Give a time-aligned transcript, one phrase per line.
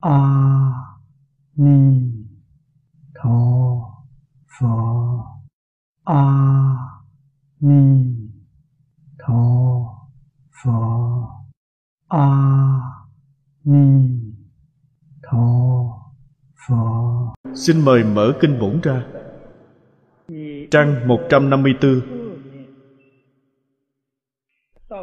[0.00, 0.18] a
[1.56, 2.12] ni
[3.14, 3.40] tho
[4.58, 4.66] phở
[6.04, 6.24] a
[7.60, 8.04] ni
[9.18, 9.42] tho
[10.64, 10.70] phở
[12.08, 12.26] a
[13.64, 14.08] ni
[15.22, 15.46] tho
[16.68, 17.00] phở
[17.54, 19.04] Xin mời mở kinh bổn ra.
[20.70, 22.00] Trang 154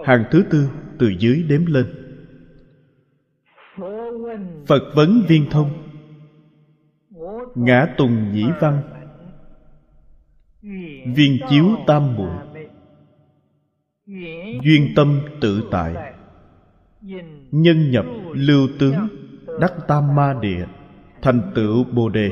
[0.03, 0.69] Hàng thứ tư
[0.99, 2.06] từ dưới đếm lên.
[4.67, 5.83] Phật vấn viên thông.
[7.55, 8.81] Ngã tùng nhĩ văn.
[11.15, 12.31] Viên chiếu tam muội.
[14.63, 16.13] Duyên tâm tự tại.
[17.51, 19.07] Nhân nhập lưu tướng,
[19.59, 20.65] Đắc tam ma địa,
[21.21, 22.31] Thành tựu bồ đề,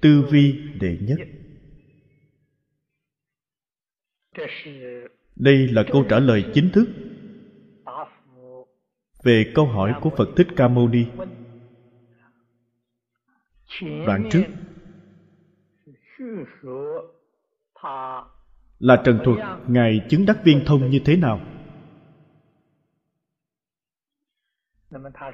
[0.00, 1.18] Tư vi đệ nhất.
[5.36, 6.88] Đây là câu trả lời chính thức
[9.24, 11.06] về câu hỏi của Phật Thích Ca Mâu Ni.
[14.06, 14.42] Đoạn trước
[18.78, 21.40] là trần thuật, Ngài chứng đắc viên thông như thế nào.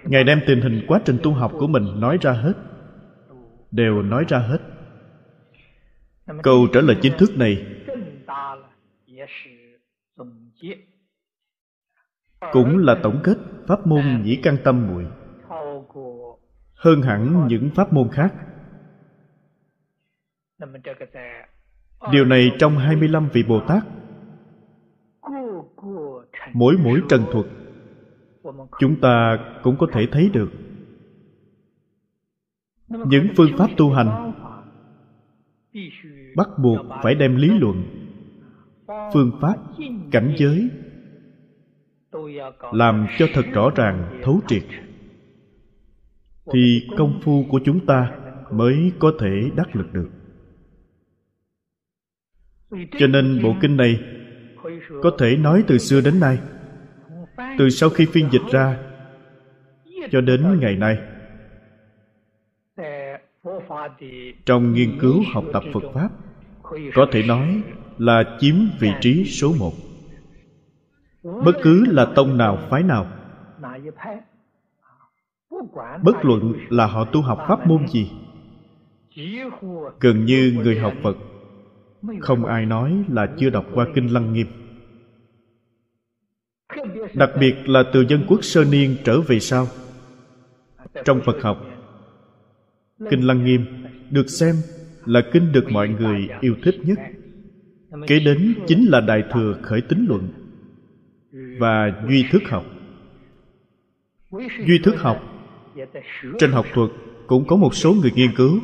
[0.04, 2.52] Ngài đem tình hình quá trình tu học của mình nói ra hết
[3.70, 4.58] Đều nói ra hết
[6.42, 7.66] Câu trả lời chính thức này
[12.52, 15.06] cũng là tổng kết pháp môn nhĩ căn tâm muội
[16.74, 18.34] hơn hẳn những pháp môn khác.
[22.12, 23.82] Điều này trong 25 vị Bồ Tát.
[26.52, 27.46] Mỗi mỗi trần thuật,
[28.78, 30.50] chúng ta cũng có thể thấy được
[32.88, 34.32] những phương pháp tu hành
[36.36, 37.82] bắt buộc phải đem lý luận,
[39.12, 39.56] phương pháp,
[40.10, 40.70] cảnh giới
[42.72, 44.62] làm cho thật rõ ràng thấu triệt.
[46.52, 48.18] thì công phu của chúng ta
[48.50, 50.10] mới có thể đắc lực được.
[52.98, 54.00] Cho nên bộ kinh này
[55.02, 56.38] có thể nói từ xưa đến nay
[57.58, 58.78] từ sau khi phiên dịch ra
[60.10, 60.98] cho đến ngày nay.
[64.46, 66.08] Trong nghiên cứu học tập phật pháp
[66.94, 67.62] có thể nói
[67.98, 69.72] là chiếm vị trí số một
[71.22, 73.06] bất cứ là tông nào, phái nào.
[76.02, 78.10] Bất luận là họ tu học pháp môn gì,
[80.00, 81.16] gần như người học phật,
[82.20, 84.46] không ai nói là chưa đọc qua kinh lăng nghiêm.
[87.14, 89.66] Đặc biệt là từ dân quốc sơ niên trở về sau,
[91.04, 91.66] trong phật học,
[93.10, 93.64] kinh lăng nghiêm
[94.10, 94.54] được xem
[95.04, 96.98] là kinh được mọi người yêu thích nhất.
[98.06, 100.28] Kế đến chính là đại thừa khởi tính luận
[101.60, 102.64] và duy thức học.
[104.66, 105.22] Duy thức học,
[106.38, 106.90] trên học thuật
[107.26, 108.60] cũng có một số người nghiên cứu.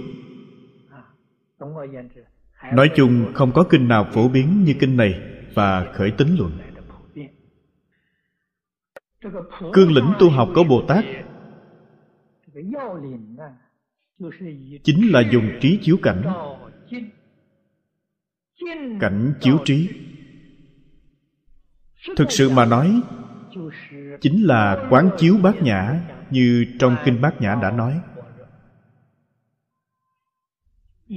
[2.72, 5.20] Nói chung, không có kinh nào phổ biến như kinh này
[5.54, 6.58] và khởi tính luận.
[9.72, 11.04] Cương lĩnh tu học của bồ tát
[14.84, 16.22] chính là dùng trí chiếu cảnh.
[19.00, 20.05] Cảnh chiếu trí
[22.16, 23.00] thực sự mà nói,
[24.20, 26.00] chính là quán chiếu bát nhã
[26.30, 28.00] như trong kinh bát nhã đã nói.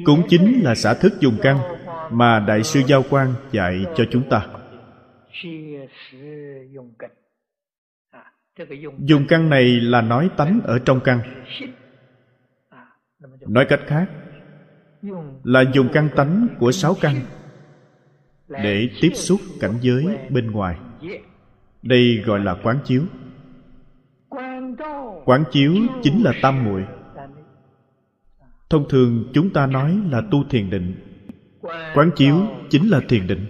[0.06, 1.60] Cũng chính là xả thức dùng căn
[2.12, 4.48] mà đại sư giao quan dạy cho chúng ta.
[9.00, 11.22] Dùng căn này là nói tánh ở trong căn
[13.48, 14.10] nói cách khác,
[15.44, 17.16] là dùng căn tánh của sáu căn
[18.50, 20.78] để tiếp xúc cảnh giới bên ngoài.
[21.82, 23.04] Đây gọi là quán chiếu.
[25.26, 25.74] Quán chiếu
[26.04, 26.86] chính là tam muội.
[28.70, 30.96] Thông thường chúng ta nói là tu thiền định.
[31.96, 32.36] Quán chiếu
[32.70, 33.46] chính là thiền định.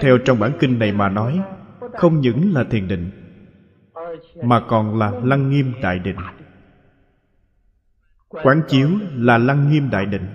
[0.00, 1.40] Theo trong bản kinh này mà nói,
[1.92, 3.10] không những là thiền định,
[4.42, 6.16] mà còn là lăng nghiêm đại định.
[8.28, 10.26] Quán chiếu là lăng nghiêm đại định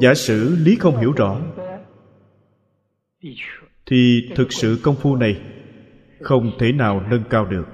[0.00, 1.40] giả sử lý không hiểu rõ,
[3.86, 5.40] thì thực sự công phu này
[6.20, 7.68] không thể nào nâng cao được.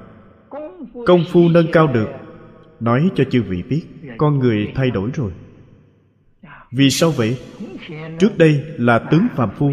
[1.06, 2.08] Công phu nâng cao được,
[2.81, 3.82] nói cho chư vị biết,
[4.17, 5.32] con người thay đổi rồi.
[6.73, 7.38] Vì sao vậy?
[8.19, 9.73] Trước đây là tướng phạm phu,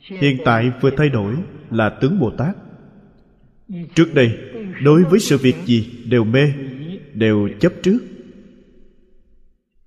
[0.00, 1.34] hiện tại vừa thay đổi
[1.70, 2.56] là tướng bồ tát.
[3.94, 4.38] Trước đây,
[4.82, 6.52] đối với sự việc gì đều mê,
[7.14, 7.98] đều chấp trước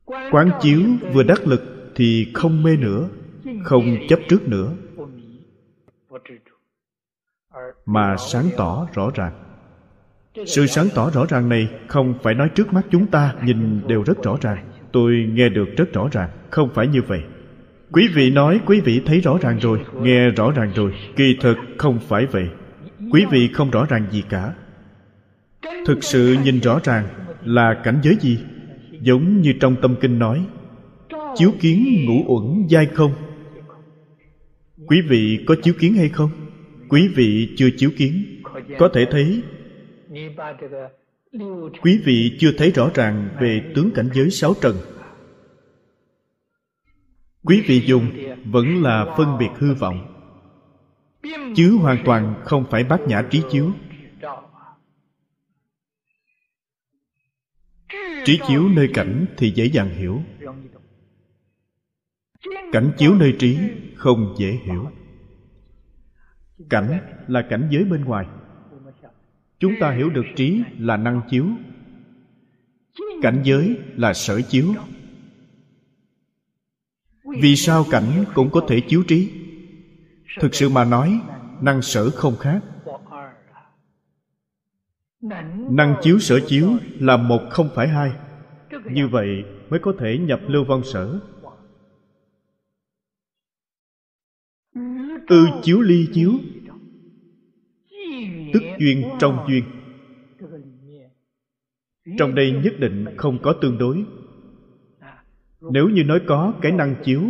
[0.06, 0.82] quán chiếu
[1.14, 3.08] vừa đắc lực thì không mê nữa,
[3.64, 4.74] không chấp trước nữa.
[7.86, 9.34] Mà sáng tỏ rõ ràng.
[10.46, 14.04] Sự sáng tỏ rõ ràng này không phải nói trước mắt chúng ta nhìn đều
[14.04, 14.70] rất rõ ràng.
[14.92, 17.24] Tôi nghe được rất rõ ràng, không phải như vậy.
[17.92, 20.94] Quý vị nói quý vị thấy rõ ràng rồi, nghe rõ ràng rồi.
[21.16, 22.50] Kỳ thực không phải vậy.
[23.12, 24.54] Quý vị không rõ ràng gì cả.
[25.86, 27.08] Thực sự nhìn rõ ràng
[27.44, 28.40] là cảnh giới gì?
[29.02, 30.46] Giống như trong tâm kinh nói,
[31.36, 33.12] chiếu kiến ngũ uẩn dai không?
[34.88, 36.30] Quý vị có chiếu kiến hay không?
[36.90, 38.24] Quý vị chưa chiếu kiến.
[38.80, 39.42] Có thể thấy,
[41.82, 44.76] quý vị chưa thấy rõ ràng về tướng cảnh giới sáu trần.
[47.44, 48.08] Quý vị dùng
[48.46, 50.16] vẫn là phân biệt hư vọng,
[51.56, 53.72] chứ hoàn toàn không phải bát nhã trí chiếu.
[58.26, 60.22] Trí chiếu nơi cảnh thì dễ dàng hiểu.
[62.72, 63.58] Cảnh chiếu nơi trí
[63.96, 64.90] không dễ hiểu.
[66.70, 68.26] Cảnh là cảnh giới bên ngoài.
[69.60, 71.46] Chúng ta hiểu được trí là năng chiếu.
[73.22, 74.74] Cảnh giới là sở chiếu.
[77.42, 79.32] Vì sao cảnh cũng có thể chiếu trí?
[80.42, 81.20] Thực sự mà nói,
[81.62, 82.62] năng sở không khác
[85.70, 86.70] năng chiếu sở chiếu
[87.00, 88.12] là một không phải hai.
[88.92, 91.20] Như vậy mới có thể nhập lưu vong sở.
[95.28, 96.32] Ư chiếu ly chiếu.
[98.54, 99.64] Tức duyên trong duyên.
[102.18, 104.06] Trong đây nhất định không có tương đối.
[105.72, 107.22] Nếu như nói có cái năng chiếu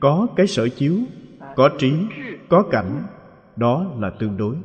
[0.00, 0.96] có cái sở chiếu
[1.56, 1.92] có trí
[2.48, 3.02] có cảnh
[3.56, 4.56] đó là tương đối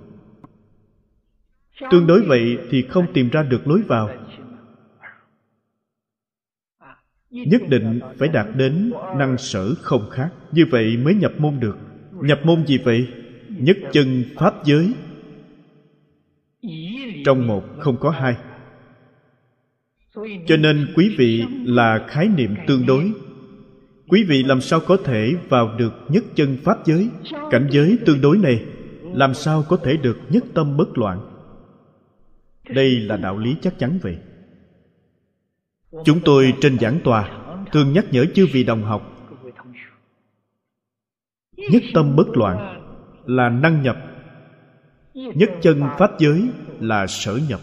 [1.92, 4.10] tương đối vậy thì không tìm ra được lối vào.
[7.30, 10.30] Nhất định phải đạt đến năng sở không khác.
[10.52, 11.78] Như vậy mới nhập môn được.
[12.12, 13.08] Nhập môn gì vậy?
[13.50, 14.94] Nhất chân pháp giới.
[17.26, 18.36] Trong một không có hai.
[20.48, 23.12] Cho nên quý vị là khái niệm tương đối.
[24.08, 27.10] Quý vị làm sao có thể vào được nhất chân pháp giới?
[27.52, 28.66] Cảnh giới tương đối này,
[29.14, 31.31] làm sao có thể được nhất tâm bất loạn?
[32.70, 34.18] Đây là đạo lý chắc chắn vậy
[36.06, 37.42] chúng tôi trên giảng tòa
[37.72, 39.02] thường nhắc nhở chư vị đồng học,
[41.58, 42.82] nhất tâm bất loạn
[43.26, 43.98] là năng nhập,
[45.14, 46.50] nhất chân pháp giới
[46.80, 47.60] là sở nhập.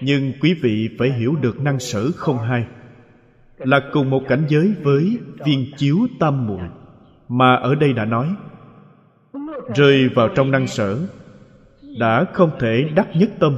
[0.00, 2.66] Nhưng quý vị phải hiểu được năng sở không hai,
[3.58, 6.68] là cùng một cảnh giới với viên chiếu tam muội,
[7.28, 8.34] mà ở đây đã nói,
[9.74, 11.06] rơi vào trong năng sở
[11.98, 13.56] đã không thể đắc nhất tâm,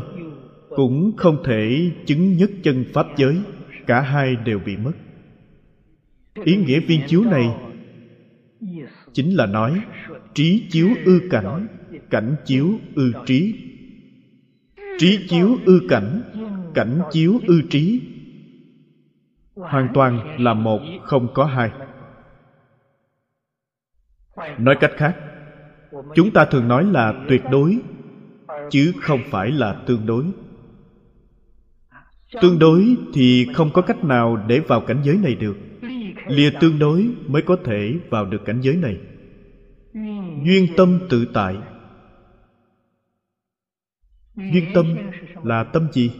[0.69, 3.41] cũng không thể chứng nhất chân pháp giới,
[3.87, 4.93] cả hai đều bị mất.
[6.45, 7.57] Ý nghĩa viên chiếu này
[9.13, 9.81] chính là nói,
[10.35, 11.67] trí chiếu ư cảnh
[12.11, 13.55] cảnh chiếu ư trí.
[14.99, 16.23] Trí chiếu ư cảnh
[16.75, 18.01] cảnh chiếu ư trí.
[19.55, 21.71] Hoàn toàn là một, không có hai.
[24.59, 25.17] Nói cách khác,
[26.15, 27.79] chúng ta thường nói là tuyệt đối
[28.73, 30.25] chứ không phải là tương đối.
[32.43, 35.57] Tương đối thì không có cách nào để vào cảnh giới này được.
[36.27, 38.99] Lìa tương đối mới có thể vào được cảnh giới này.
[40.45, 41.57] Duyên tâm tự tại.
[44.37, 44.97] Duyên tâm
[45.43, 46.11] là tâm gì?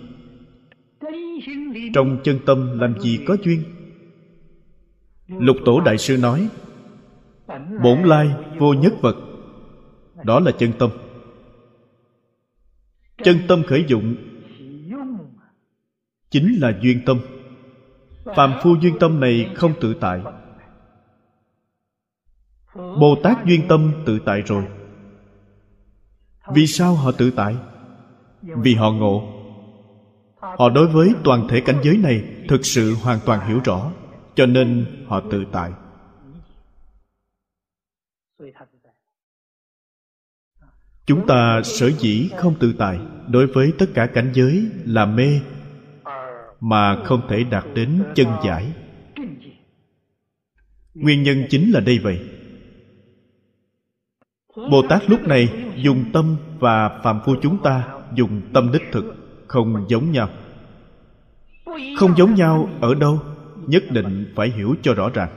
[1.95, 3.63] Trong chân tâm làm gì có duyên?
[5.27, 6.49] Lục tổ đại sư nói,
[7.83, 9.17] bổn lai vô nhất vật.
[10.25, 10.91] Đó là chân tâm
[13.25, 14.17] chân tâm khởi dụng
[16.31, 17.21] chính là duyên tâm.
[18.37, 20.21] Phàm phu duyên tâm này không tự tại.
[22.75, 24.65] Bồ tát duyên tâm tự tại rồi.
[26.55, 27.57] Vì sao họ tự tại?
[28.43, 29.43] Vì họ ngộ.
[30.41, 33.93] Họ đối với toàn thể cảnh giới này thực sự hoàn toàn hiểu rõ,
[34.35, 35.71] cho nên họ tự tại
[41.07, 45.41] chúng ta sở dĩ không tự tại đối với tất cả cảnh giới là mê,
[46.61, 48.73] mà không thể đạt đến chân giải.
[50.95, 52.21] Nguyên nhân chính là đây vậy.
[54.57, 59.05] Bồ tát lúc này dùng tâm và phạm phu chúng ta dùng tâm đích thực,
[59.47, 60.29] không giống nhau.
[61.99, 63.21] Không giống nhau ở đâu,
[63.67, 65.31] nhất định phải hiểu cho rõ ràng.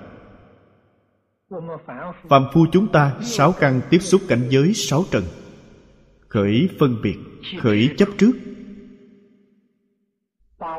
[2.30, 5.24] Phạm phu chúng ta sáu căn tiếp xúc cảnh giới sáu trần
[6.36, 7.18] khởi phân biệt,
[7.60, 8.32] khởi chấp trước.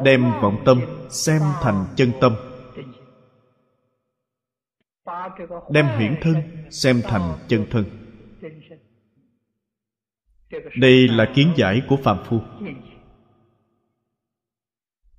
[0.04, 2.32] Đem vọng tâm xem thành chân tâm.
[5.70, 6.34] Đem huyễn thân
[6.70, 7.84] xem thành chân thân.
[10.80, 12.40] Đây là kiến giải của phạm phu.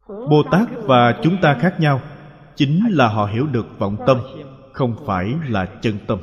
[0.07, 2.01] Bồ tát và chúng ta khác nhau,
[2.55, 4.17] chính là họ hiểu được vọng tâm,
[4.73, 6.19] không phải là chân tâm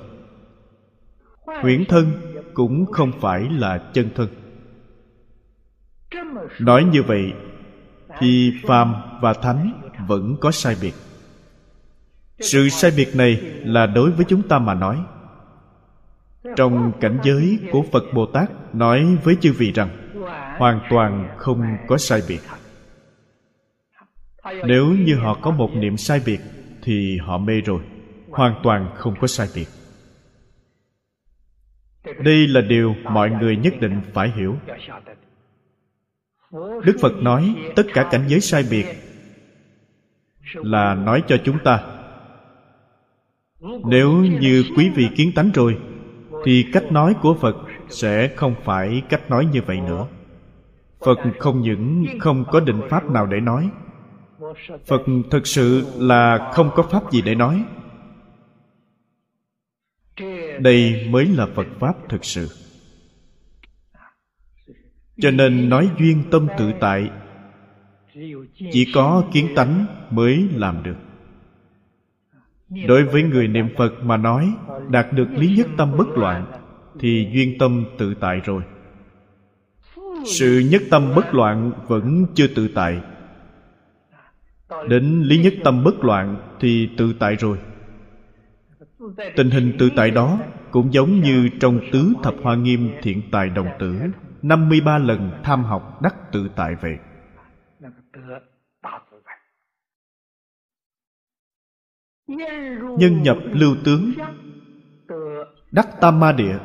[1.46, 2.12] huyễn thân
[2.54, 4.28] cũng không phải là chân thân.
[6.60, 7.32] Nói như vậy,
[8.18, 10.94] thì phàm và thánh vẫn có sai biệt.
[12.40, 15.04] Sự sai biệt này là đối với chúng ta mà nói.
[16.56, 19.88] Trong cảnh giới của phật bồ tát nói với chư vị rằng,
[20.58, 22.40] hoàn toàn không có sai biệt.
[24.66, 26.40] Nếu như họ có một niệm sai biệt,
[26.82, 27.82] thì họ mê rồi,
[28.30, 29.66] hoàn toàn không có sai biệt
[32.04, 34.56] đây là điều mọi người nhất định phải hiểu.
[36.84, 38.86] Đức phật nói, tất cả cảnh giới sai biệt
[40.54, 41.80] là nói cho chúng ta.
[43.84, 45.78] Nếu như quý vị kiến tánh rồi,
[46.44, 47.56] thì cách nói của phật
[47.88, 50.06] sẽ không phải cách nói như vậy nữa.
[51.00, 53.70] Phật không những không có định pháp nào để nói.
[54.86, 57.64] Phật thực sự là không có pháp gì để nói
[60.60, 62.48] đây mới là phật pháp thực sự.
[65.18, 67.10] Cho nên nói duyên tâm tự tại,
[68.72, 70.96] chỉ có kiến tánh mới làm được.
[72.86, 74.54] Đối với người niệm phật mà nói,
[74.90, 76.46] đạt được lý nhất tâm bất loạn,
[77.00, 78.62] thì duyên tâm tự tại rồi.
[80.26, 83.00] Sự nhất tâm bất loạn vẫn chưa tự tại.
[84.88, 87.58] Đến lý nhất tâm bất loạn thì tự tại rồi
[89.36, 90.38] tình hình tự tại đó
[90.70, 93.96] cũng giống như trong tứ thập hoa nghiêm thiện tài đồng tử
[94.42, 96.98] 53 lần tham học đắc tự tại về
[102.98, 104.12] nhân nhập lưu tướng,
[105.70, 106.58] đắc tam ma địa.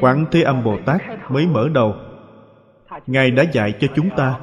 [0.00, 1.94] Quảng thế âm bồ tát mới mở đầu.
[3.06, 4.40] Ngài đã dạy cho chúng ta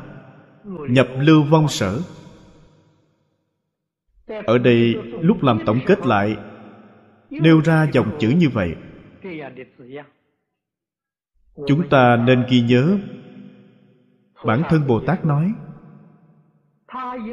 [0.90, 2.00] nhập lưu vong sở
[4.28, 6.38] ở đây, lúc làm tổng kết lại,
[7.30, 8.76] nêu ra dòng chữ như vậy.
[11.68, 12.98] Chúng ta nên ghi nhớ.
[14.46, 15.54] Bản thân bồ tát nói,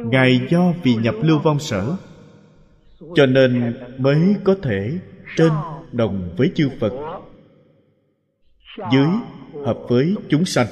[0.04, 1.96] ngài do vì nhập lưu vong sở,
[3.14, 4.98] cho nên mới có thể
[5.36, 5.52] trên
[5.92, 6.92] đồng với chư phật,
[8.92, 9.08] dưới
[9.64, 10.66] hợp với chúng sanh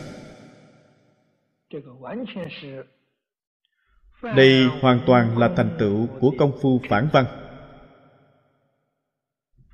[4.23, 7.25] đây hoàn toàn là thành tựu của công phu phản văn.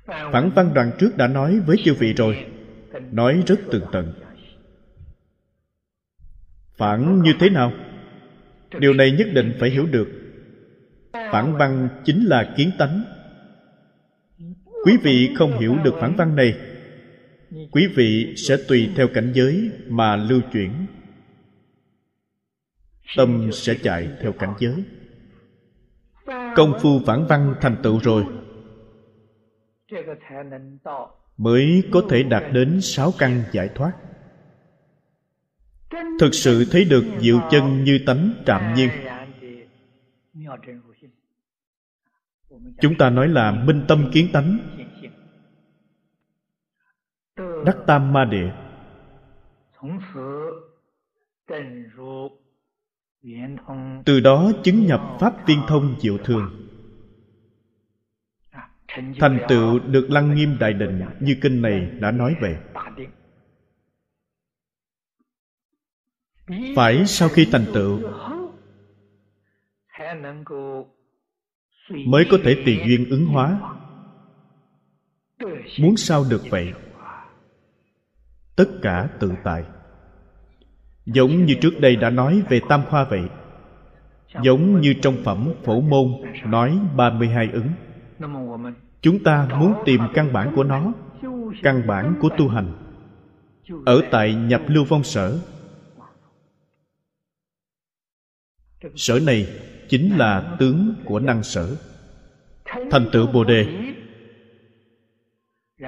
[0.05, 2.45] Phản văn đoạn trước đã nói với chư vị rồi,
[3.11, 4.13] nói rất tường tận.
[6.77, 7.71] Phản như thế nào?
[8.79, 10.07] Điều này nhất định phải hiểu được.
[11.13, 13.03] Phản văn chính là kiến tánh.
[14.85, 16.55] Quý vị không hiểu được phản văn này,
[17.71, 20.71] quý vị sẽ tùy theo cảnh giới mà lưu chuyển
[23.15, 24.83] tâm sẽ chạy theo cảnh giới.
[26.55, 28.25] Công phu phản văn thành tựu rồi.
[31.37, 33.91] Mới có thể đạt đến sáu căn giải thoát.
[36.19, 38.89] Thực sự thấy được diệu chân như tánh trạm nhiên.
[42.81, 44.57] Chúng ta nói là minh tâm kiến tánh.
[47.65, 48.51] Đắc tam ma địa
[54.05, 56.67] từ đó chứng nhập pháp viên thông diệu thường.
[59.19, 62.59] Thành tựu được lăng nghiêm đại định như kinh này đã nói về.
[66.75, 68.01] Phải sau khi thành tựu
[72.07, 73.75] mới có thể tùy duyên ứng hóa.
[75.79, 76.73] Muốn sao được vậy?
[78.55, 79.63] Tất cả tự tại
[81.07, 83.21] giống như trước đây đã nói về tam khoa vậy.
[84.43, 86.07] Giống như trong phẩm phổ môn
[86.45, 87.67] nói 32 ứng.
[89.01, 90.93] Chúng ta muốn tìm căn bản của nó,
[91.63, 92.71] căn bản của tu hành.
[93.85, 95.39] Ở tại nhập lưu vong sở.
[98.95, 99.47] Sở này
[99.89, 101.75] chính là tướng của năng sở.
[102.65, 103.67] Thành tựu bồ đề.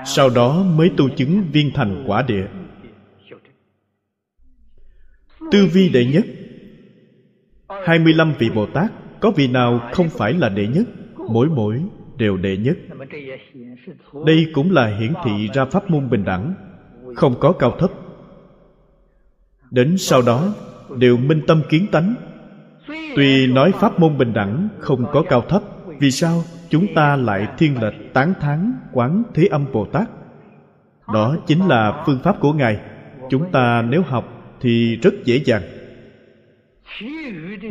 [0.05, 2.47] Sau đó mới tu chứng viên thành quả địa
[5.51, 6.25] tư vi đệ nhất.
[7.86, 10.88] 25 vị Bồ Tát, Có vị nào không phải là đệ nhất?
[11.29, 11.84] Mỗi mỗi
[12.18, 12.77] đều đệ nhất.
[14.25, 16.53] Đây cũng là hiển thị ra pháp môn bình đẳng,
[17.15, 17.91] Không có cao thấp.
[19.72, 20.53] Đến sau đó,
[20.98, 22.15] Đều minh tâm kiến tánh.
[23.15, 25.62] Tuy nói pháp môn bình đẳng Không có cao thấp,
[26.00, 30.10] Vì sao chúng ta lại thiên lệch tán thán Quán Thế Âm Bồ Tát?
[31.13, 32.79] Đó chính là phương pháp của ngài.
[33.29, 35.61] Chúng ta nếu học thì rất dễ dàng.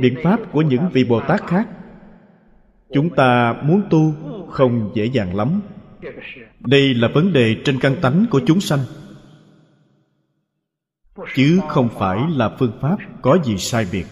[0.01, 1.69] Biện pháp của những vị bồ tát khác,
[2.95, 4.13] chúng ta muốn tu
[4.51, 5.61] không dễ dàng lắm.
[6.61, 8.81] Đây là vấn đề trên căn tánh của chúng sanh.
[11.35, 14.07] Chứ không phải là phương pháp có gì sai biệt.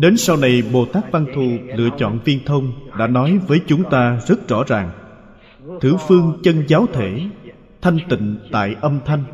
[0.00, 3.90] Đến sau này, bồ tát văn thù lựa chọn viên thông đã nói với chúng
[3.90, 4.90] ta rất rõ ràng.
[5.80, 7.20] Thử phương chân giáo thể,
[7.80, 9.24] thanh tịnh tại âm thanh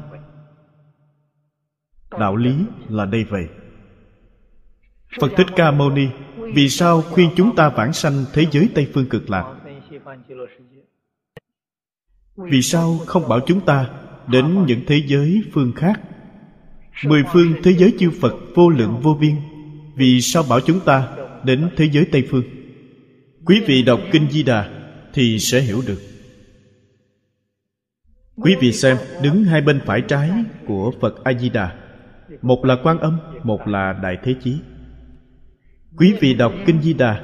[2.11, 2.55] đạo lý
[2.88, 3.49] là đây vậy.
[5.21, 6.07] Phật thích ca mâu ni
[6.55, 9.55] vì sao khuyên chúng ta vãng sanh thế giới tây phương cực lạc?
[12.37, 13.91] Vì sao không bảo chúng ta
[14.27, 16.00] đến những thế giới phương khác?
[17.05, 19.35] Mười phương thế giới chư phật vô lượng vô biên.
[19.97, 21.09] Vì sao bảo chúng ta
[21.45, 22.45] đến thế giới tây phương?
[23.45, 24.69] Quý vị đọc kinh di đà
[25.15, 26.00] thì sẽ hiểu được.
[28.37, 30.31] Quý vị xem đứng hai bên phải trái
[30.67, 31.77] của phật a di đà
[32.43, 34.61] một là quan âm, một là đại thế chí.
[35.97, 37.21] Quý vị đọc kinh di đà,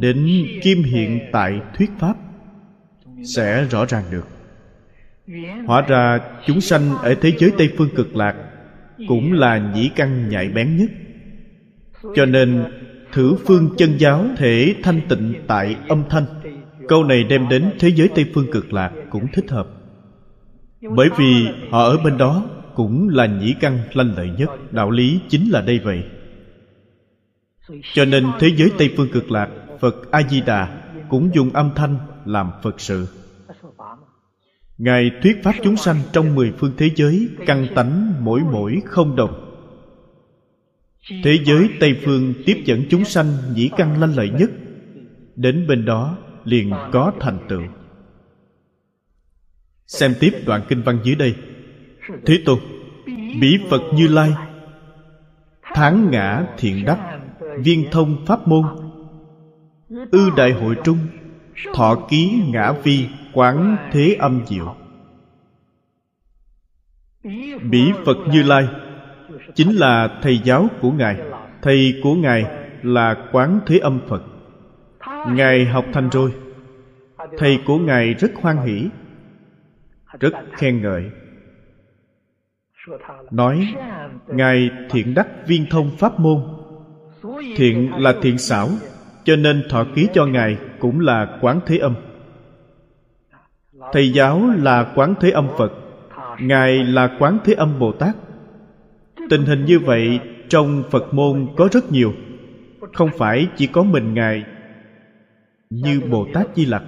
[0.00, 0.26] đến
[0.62, 2.16] kim hiện tại thuyết pháp,
[3.24, 4.26] sẽ rõ ràng được.
[5.66, 8.36] Hóa ra chúng sanh ở thế giới tây phương cực lạc
[9.08, 10.90] cũng là nhĩ căn nhạy bén nhất.
[12.14, 12.64] Cho nên,
[13.12, 16.24] thử phương chân giáo thể thanh tịnh tại âm thanh,
[16.88, 19.66] câu này đem đến thế giới tây phương cực lạc cũng thích hợp.
[20.96, 25.20] Bởi vì họ ở bên đó cũng là nhĩ căn lanh lợi nhất, đạo lý
[25.28, 26.04] chính là đây vậy.
[27.94, 29.48] Cho nên thế giới tây phương cực lạc,
[29.80, 33.06] phật a di đà cũng dùng âm thanh làm phật sự.
[34.78, 39.16] Ngài thuyết pháp chúng sanh trong mười phương thế giới căn tánh mỗi mỗi không
[39.16, 39.48] đồng.
[41.24, 44.50] Thế giới tây phương tiếp dẫn chúng sanh nhĩ căn lanh lợi nhất,
[45.36, 47.62] đến bên đó liền có thành tựu.
[49.86, 51.34] Xem tiếp đoạn kinh văn dưới đây
[52.26, 52.58] thế tôn
[53.40, 54.34] bỉ phật như lai
[55.74, 56.98] tháng ngã thiện đắc,
[57.58, 58.64] viên thông pháp môn.
[60.10, 60.98] Ư đại hội trung,
[61.74, 64.76] thọ ký ngã vi quán thế âm diệu.
[67.70, 68.68] Bỉ phật như lai,
[69.54, 71.16] chính là thầy giáo của ngài.
[71.62, 72.44] Thầy của ngài
[72.82, 74.22] là quán thế âm phật.
[75.28, 76.32] Ngài học thành rồi.
[77.38, 78.88] Thầy của ngài rất hoan hỷ,
[80.20, 81.10] rất khen ngợi
[83.30, 83.74] nói
[84.28, 86.40] ngài thiện đắc viên thông pháp môn.
[87.56, 88.68] Thiện là thiện xảo,
[89.24, 91.94] cho nên thọ ký cho ngài cũng là quán thế âm.
[93.92, 95.72] Thầy giáo là quán thế âm phật,
[96.40, 98.16] ngài là quán thế âm bồ tát.
[99.30, 102.12] Tình hình như vậy trong phật môn có rất nhiều,
[102.92, 104.44] không phải chỉ có mình ngài
[105.70, 106.82] như bồ tát di lặc.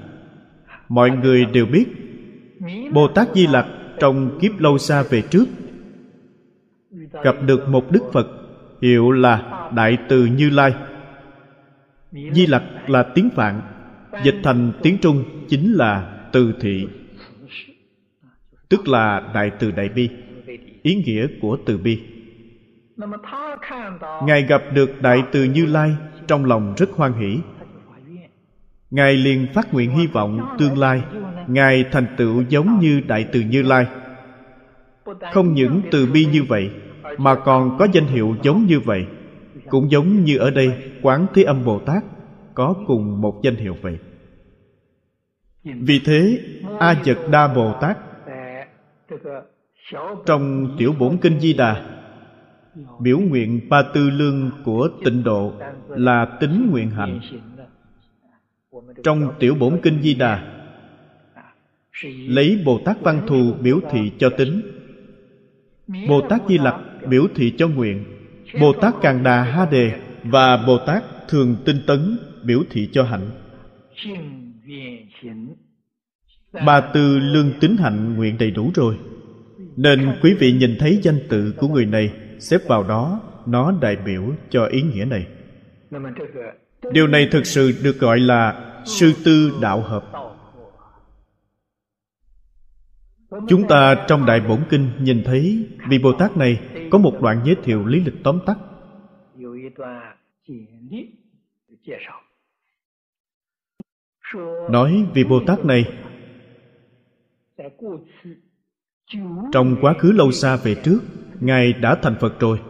[0.88, 1.84] Mọi người đều biết,
[2.92, 3.66] bồ tát di lặc
[4.00, 5.44] trong kiếp lâu xa về trước
[7.22, 8.26] gặp được một đức phật,
[8.82, 10.74] hiệu là đại từ như lai.
[12.12, 13.60] Di lặc là tiếng phạn,
[14.24, 16.88] dịch thành tiếng trung chính là từ thị,
[18.68, 20.08] tức là đại từ đại bi,
[20.82, 22.00] ý nghĩa của từ bi.
[24.26, 27.38] Ngài gặp được đại từ như lai trong lòng rất hoan hỷ.
[28.90, 31.02] Ngài liền phát nguyện hy vọng tương lai
[31.48, 33.86] ngài thành tựu giống như đại từ như lai
[35.32, 36.70] không những từ bi như vậy,
[37.18, 39.06] mà còn có danh hiệu giống như vậy.
[39.68, 42.04] Cũng giống như ở đây, quán thế âm bồ tát
[42.54, 43.98] có cùng một danh hiệu vậy.
[45.64, 46.40] Vì thế,
[46.78, 47.98] a dật đa bồ tát,
[50.26, 51.82] trong tiểu bổn kinh di đà,
[53.00, 55.52] biểu nguyện ba tư lương của tịnh độ
[55.88, 57.20] là tính nguyện hạnh.
[59.02, 60.60] Trong tiểu bổn kinh di đà,
[62.04, 64.73] lấy bồ tát văn thù biểu thị cho tính
[66.08, 66.74] bồ tát di lặc
[67.08, 68.04] biểu thị cho nguyện.
[68.60, 69.92] Bồ tát càng đà ha đề
[70.24, 73.30] và bồ tát thường tinh tấn biểu thị cho hạnh.
[76.66, 78.98] Ba tư lương tính hạnh nguyện đầy đủ rồi.
[79.76, 83.96] Nên quý vị nhìn thấy danh tự của người này xếp vào đó nó đại
[84.06, 85.26] biểu cho ý nghĩa này.
[86.92, 90.04] Điều này thực sự được gọi là sư tư đạo hợp
[93.48, 97.40] chúng ta trong đại bổn kinh nhìn thấy vị bồ tát này có một đoạn
[97.44, 98.58] giới thiệu lý lịch tóm tắt.
[104.70, 105.84] Nói vị bồ tát này,
[109.52, 111.00] trong quá khứ lâu xa về trước,
[111.40, 112.60] ngài đã thành phật rồi.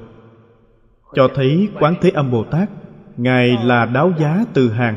[1.14, 2.68] Cho thấy quán thế âm bồ tát,
[3.16, 4.96] ngài là đáo giá từ hàng.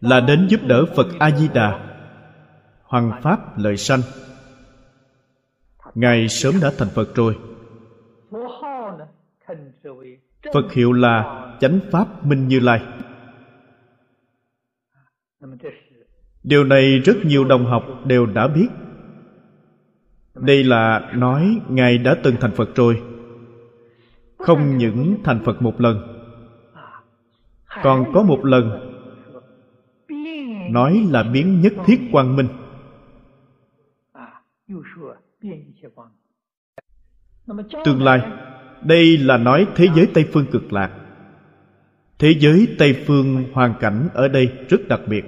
[0.00, 1.91] Là đến giúp đỡ phật a di đà.
[2.92, 4.00] Hoằng Pháp lợi sanh.
[5.94, 7.38] Ngài sớm đã thành Phật rồi.
[10.54, 12.82] Phật hiệu là Chánh Pháp Minh Như Lai.
[16.42, 18.68] Điều này rất nhiều đồng học đều đã biết.
[20.34, 23.02] Đây là nói Ngài đã từng thành Phật rồi.
[24.38, 26.24] Không những thành Phật một lần,
[27.82, 28.88] Còn có một lần
[30.70, 32.48] Nói là biến nhất thiết quang minh.
[37.84, 38.20] Tương lai
[38.82, 40.90] Đây là nói thế giới Tây Phương cực lạc.
[42.18, 45.24] Thế giới Tây Phương hoàn cảnh ở đây rất đặc biệt.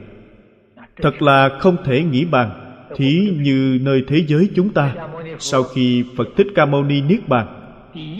[0.96, 2.60] Thật là không thể nghĩ bàn
[2.96, 4.94] Thí như nơi thế giới chúng ta.
[5.38, 7.60] Sau khi Phật Thích Ca Mâu Ni Niết Bàn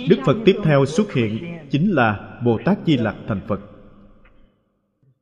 [0.08, 3.60] Đức Phật tiếp theo xuất hiện Chính là Bồ Tát Di Lặc thành Phật.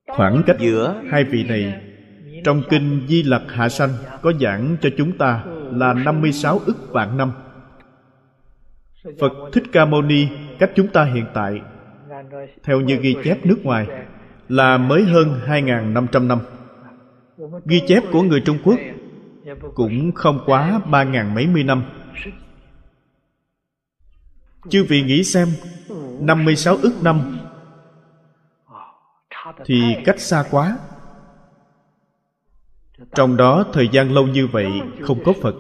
[0.07, 1.92] Khoảng cách giữa hai vị này
[2.45, 3.91] trong kinh Di Lặc Hạ Sanh
[4.23, 7.33] Có giảng cho chúng ta là 56 ức vạn năm.
[9.21, 10.29] Phật Thích Ca Mâu Ni
[10.59, 11.61] cách chúng ta hiện tại,
[12.63, 13.87] theo như ghi chép nước ngoài,
[14.49, 16.39] là mới hơn 2.500 năm
[17.65, 18.79] ghi chép của người Trung Quốc
[19.75, 21.85] cũng không quá ba ngàn mấy mươi năm.
[24.69, 25.49] Chư vị nghĩ xem
[26.21, 27.39] 56 ức năm
[29.65, 30.79] thì cách xa quá
[33.15, 34.67] trong đó thời gian lâu như vậy
[35.01, 35.55] không có phật.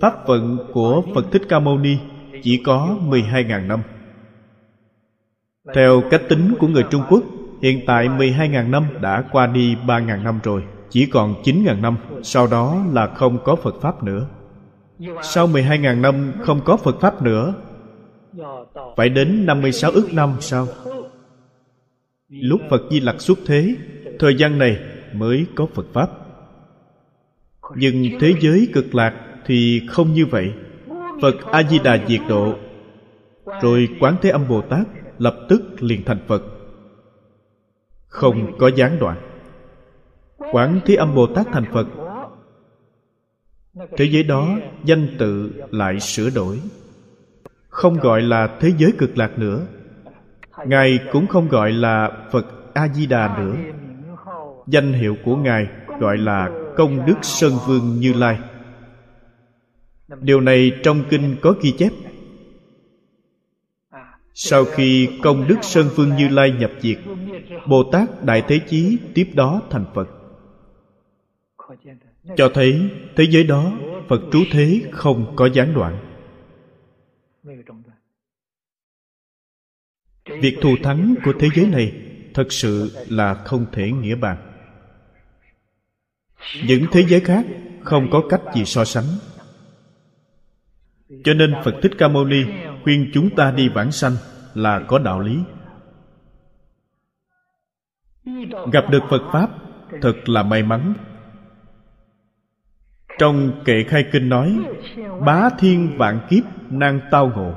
[0.00, 1.98] Pháp vận của phật thích ca mâu ni
[2.42, 3.80] chỉ có 12.000 năm.
[5.74, 7.22] Theo cách tính của người Trung Quốc,
[7.62, 12.46] Hiện tại 12.000 năm đã qua đi 3.000 năm rồi, Chỉ còn 9.000 năm, Sau
[12.46, 14.26] đó là không có Phật Pháp nữa.
[15.22, 17.54] Sau 12.000 năm không có Phật Pháp nữa,
[18.96, 20.66] Phải đến 56 ức năm sau
[22.28, 23.74] Lúc Phật Di Lặc xuất thế,
[24.18, 24.78] Thời gian này
[25.14, 26.10] mới có Phật Pháp.
[27.76, 29.14] Nhưng thế giới cực lạc
[29.46, 30.52] thì không như vậy.
[31.22, 32.54] Phật A-di-đà diệt độ,
[33.62, 34.86] Rồi Quán Thế Âm Bồ Tát
[35.18, 36.42] lập tức liền thành phật.
[38.06, 39.16] Không có gián đoạn.
[40.52, 41.86] Quán thế âm bồ tát thành phật.
[43.96, 44.48] Thế giới đó
[44.84, 46.60] danh tự lại sửa đổi.
[47.68, 49.66] Không gọi là thế giới cực lạc nữa.
[50.66, 53.54] Ngài cũng không gọi là phật a di đà nữa
[54.70, 55.66] danh hiệu của ngài
[56.00, 58.38] gọi là công đức sơn vương như lai.
[60.20, 61.92] Điều này trong kinh có ghi chép.
[64.34, 66.98] Sau khi công đức Sơn vương Như Lai nhập diệt,
[67.68, 70.08] Bồ Tát Đại Thế Chí tiếp đó thành Phật.
[72.36, 73.72] Cho thấy thế giới đó,
[74.08, 75.98] Phật trú thế không có gián đoạn.
[80.40, 81.92] Việc thù thắng của thế giới này
[82.34, 84.49] Thật sự là không thể nghĩa bàn.
[86.66, 87.46] Những thế giới khác
[87.82, 89.04] Không có cách gì so sánh.
[91.24, 92.44] Cho nên Phật Thích Ca Mâu Ni
[92.82, 94.12] khuyên chúng ta đi vãng sanh
[94.54, 95.38] là có đạo lý.
[98.72, 99.50] Gặp được phật pháp,
[100.02, 100.94] thật là may mắn.
[103.18, 104.58] Trong kệ khai kinh nói,
[105.26, 107.54] bá thiên vạn kiếp năng tao ngộ.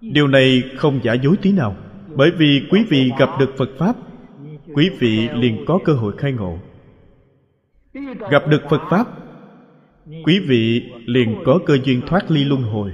[0.00, 1.76] Điều này không giả dối tí nào,
[2.08, 3.96] bởi vì quý vị gặp được phật pháp,
[4.74, 6.58] quý vị liền có cơ hội khai ngộ
[8.30, 9.06] gặp được phật pháp,
[10.24, 12.92] quý vị liền có cơ duyên thoát ly luân hồi.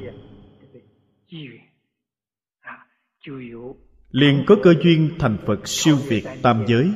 [4.11, 6.91] Liền có cơ duyên thành phật siêu việt tam giới.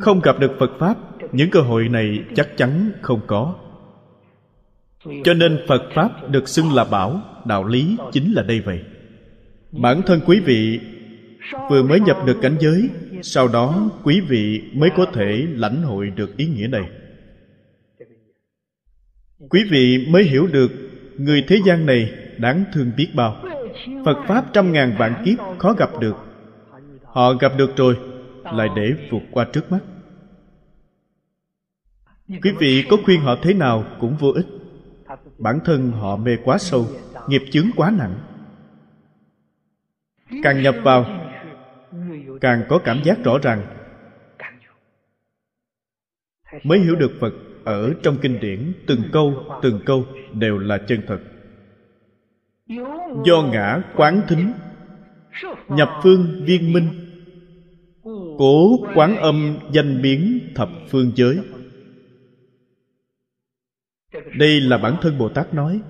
[0.00, 0.96] Không gặp được phật pháp,
[1.32, 3.54] những cơ hội này chắc chắn không có.
[5.24, 8.84] Cho nên phật pháp được xưng là bảo, đạo lý chính là đây vậy.
[9.72, 10.80] Bản thân quý vị
[11.70, 12.88] vừa mới nhập được cảnh giới
[13.22, 16.90] sau đó, quý vị mới có thể lãnh hội được ý nghĩa này.
[19.50, 20.70] Quý vị mới hiểu được
[21.16, 23.36] người thế gian này đáng thương biết bao.
[24.04, 26.16] Phật pháp trăm ngàn vạn kiếp khó gặp được.
[27.04, 27.96] Họ gặp được rồi,
[28.44, 29.78] lại để vượt qua trước mắt.
[32.28, 34.46] Quý vị có khuyên họ thế nào cũng vô ích.
[35.38, 36.86] Bản thân họ mê quá sâu,
[37.28, 38.14] nghiệp chướng quá nặng.
[40.42, 41.27] Càng nhập vào
[42.40, 43.62] càng có cảm giác rõ ràng.
[46.64, 47.32] Mới hiểu được phật
[47.64, 51.18] ở trong kinh điển, từng câu từng câu đều là chân thật.
[53.24, 54.52] Do ngã quán thính,
[55.68, 56.88] nhập phương viên minh,
[58.38, 61.38] cố quán âm danh biến thập phương giới.
[64.38, 65.80] Đây là bản thân bồ tát nói.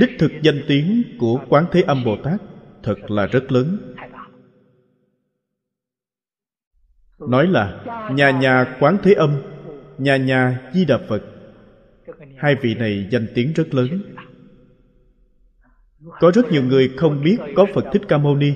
[0.00, 2.40] Đích thực danh tiếng của quán thế âm bồ tát
[2.82, 3.94] thật là rất lớn
[7.18, 7.80] nói là,
[8.14, 9.42] nhà nhà quán thế âm,
[9.98, 11.22] nhà nhà di đà phật.
[12.36, 13.88] Hai vị này danh tiếng rất lớn.
[16.20, 18.52] Có rất nhiều người không biết có phật thích ca mâu ni.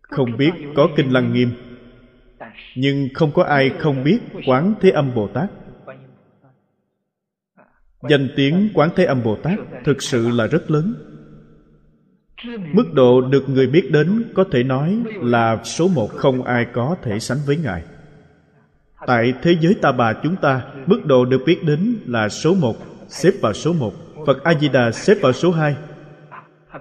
[0.00, 1.50] Không biết có kinh lăng nghiêm.
[2.76, 5.50] Nhưng không có ai không biết quán thế âm bồ tát.
[8.10, 10.94] Danh tiếng quán thế âm bồ tát thực sự là rất lớn
[12.46, 16.96] mức độ được người biết đến có thể nói là số một không ai có
[17.02, 17.82] thể sánh với ngài.
[19.06, 22.76] Tại thế giới ta bà chúng ta, mức độ được biết đến là số một,
[23.08, 23.92] xếp vào số một.
[24.26, 25.76] Phật a di đà xếp vào số hai.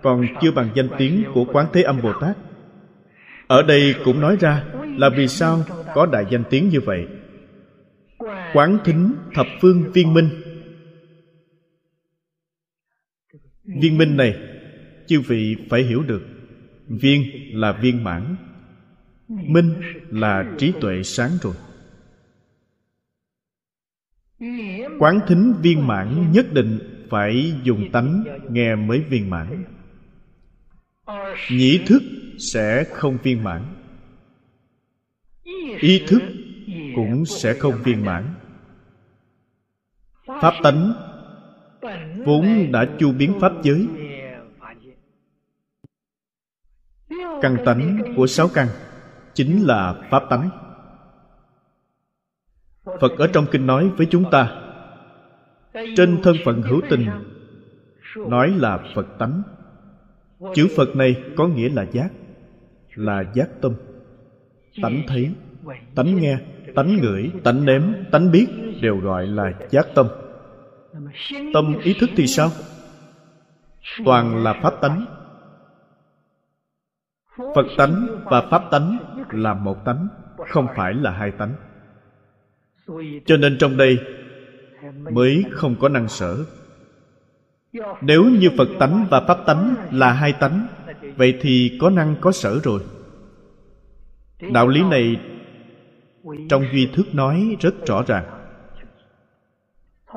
[0.04, 2.38] Còn chưa bằng danh tiếng của quán thế âm bồ tát
[3.48, 4.64] ở đây cũng nói ra
[4.98, 5.64] là vì sao
[5.96, 7.08] có đại danh tiếng như vậy.
[8.54, 10.30] Quán thính thập phương viên minh.
[13.82, 14.36] Viên minh này
[15.08, 16.26] chư vị phải hiểu được,
[16.88, 17.22] viên
[17.60, 18.36] là viên mãn,
[19.28, 19.74] minh
[20.10, 21.54] là trí tuệ sáng rồi.
[25.00, 29.64] Quán thính viên mãn nhất định phải dùng tánh nghe mới viên mãn.
[31.52, 32.04] Nhĩ thức
[32.38, 33.62] sẽ không viên mãn.
[35.80, 36.22] Ý thức
[36.96, 38.34] cũng sẽ không viên mãn.
[40.26, 40.94] Pháp tánh
[42.26, 43.88] vốn đã chu biến pháp giới
[47.42, 48.68] căn tánh của sáu căn
[49.34, 50.50] chính là pháp tánh.
[52.86, 54.62] Phật ở trong kinh nói với chúng ta,
[55.74, 57.08] trên thân phận hữu tình,
[58.16, 59.42] nói là phật tánh.
[60.56, 62.10] Chữ phật này có nghĩa là giác
[62.96, 63.74] là giác tâm.
[64.82, 65.32] Tánh thấy,
[65.96, 66.38] tánh nghe,
[66.76, 68.48] tánh ngửi, tánh nếm, tánh biết
[68.82, 70.08] đều gọi là giác tâm.
[71.54, 72.50] Tâm ý thức thì sao?
[74.06, 75.17] Toàn là pháp tánh
[77.38, 78.98] phật tánh và pháp tánh
[79.32, 80.08] là một tánh,
[80.50, 81.54] không phải là hai tánh.
[83.26, 84.00] Cho nên trong đây
[85.12, 86.38] mới không có năng sở.
[88.02, 90.68] Nếu như phật tánh và pháp tánh là hai tánh,
[91.18, 92.80] vậy thì có năng có sở rồi.
[94.54, 95.16] Đạo lý này
[96.50, 98.26] trong duy thức nói rất rõ ràng.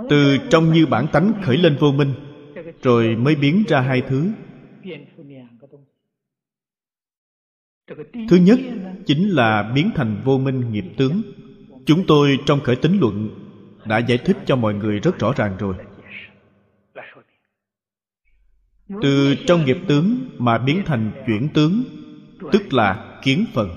[0.08, 2.12] Từ trong như bản tánh khởi lên vô minh,
[2.82, 4.26] rồi mới biến ra hai thứ.
[8.28, 8.58] Thứ nhất
[9.06, 11.22] chính là biến thành vô minh nghiệp tướng.
[11.86, 13.28] Chúng tôi trong khởi tính luận
[13.84, 15.74] đã giải thích cho mọi người rất rõ ràng rồi.
[19.02, 21.82] Từ trong nghiệp tướng mà biến thành chuyển tướng,
[22.52, 23.68] tức là kiến phần.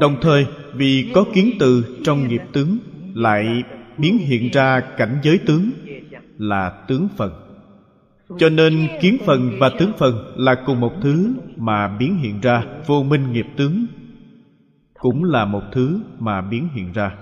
[0.00, 2.78] Đồng thời, vì có kiến từ trong nghiệp tướng,
[3.14, 3.62] lại
[3.98, 5.70] biến hiện ra cảnh giới tướng
[6.38, 7.49] là tướng phần
[8.38, 12.64] cho nên kiến phần và tướng phần là cùng một thứ mà biến hiện ra,
[12.86, 13.86] vô minh nghiệp tướng
[14.98, 17.16] cũng là một thứ mà biến hiện ra.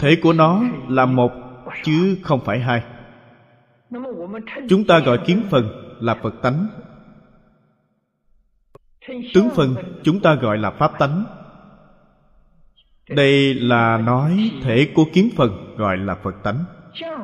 [0.00, 1.32] Thể của nó là một,
[1.84, 2.82] chứ không phải hai.
[4.68, 5.68] Chúng ta gọi kiến phần
[6.00, 6.66] là phật tánh.
[9.34, 11.24] Tướng phần chúng ta gọi là pháp tánh.
[13.10, 16.64] Đây là nói thể của kiến phần gọi là phật tánh.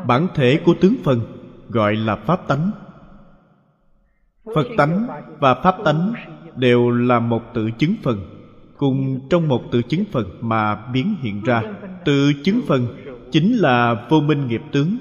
[0.06, 1.20] Bản thể của tướng phần
[1.68, 2.70] gọi là pháp tánh
[4.44, 5.06] phật tánh
[5.40, 6.12] và pháp tánh
[6.56, 8.18] đều là một tự chứng phần.
[8.76, 11.62] Cùng trong một tự chứng phần mà biến hiện ra.
[12.04, 12.86] Tự chứng phần
[13.32, 14.98] chính là vô minh nghiệp tướng.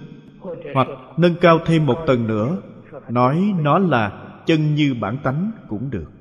[0.73, 2.62] Hoặc nâng cao thêm một tầng nữa,
[3.10, 6.12] nói nó là chân như bản tánh cũng được.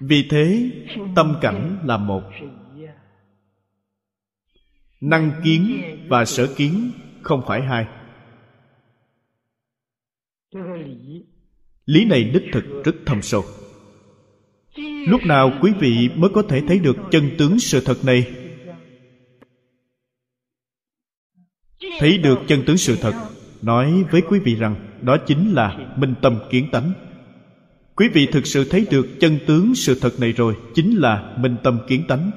[0.00, 0.70] Vì thế,
[1.16, 2.22] tâm cảnh là một.
[5.00, 6.90] Năng kiến và sở kiến
[7.22, 7.86] không phải hai
[11.86, 13.44] lý này đích thực rất thâm sâu.
[15.08, 18.26] Lúc nào quý vị mới có thể thấy được chân tướng sự thật này?
[21.98, 23.12] Thấy được chân tướng sự thật,
[23.62, 26.92] nói với quý vị rằng đó chính là minh tâm kiến tánh.
[27.96, 31.56] Quý vị thực sự thấy được chân tướng sự thật này rồi, chính là minh
[31.62, 32.30] tâm kiến tánh.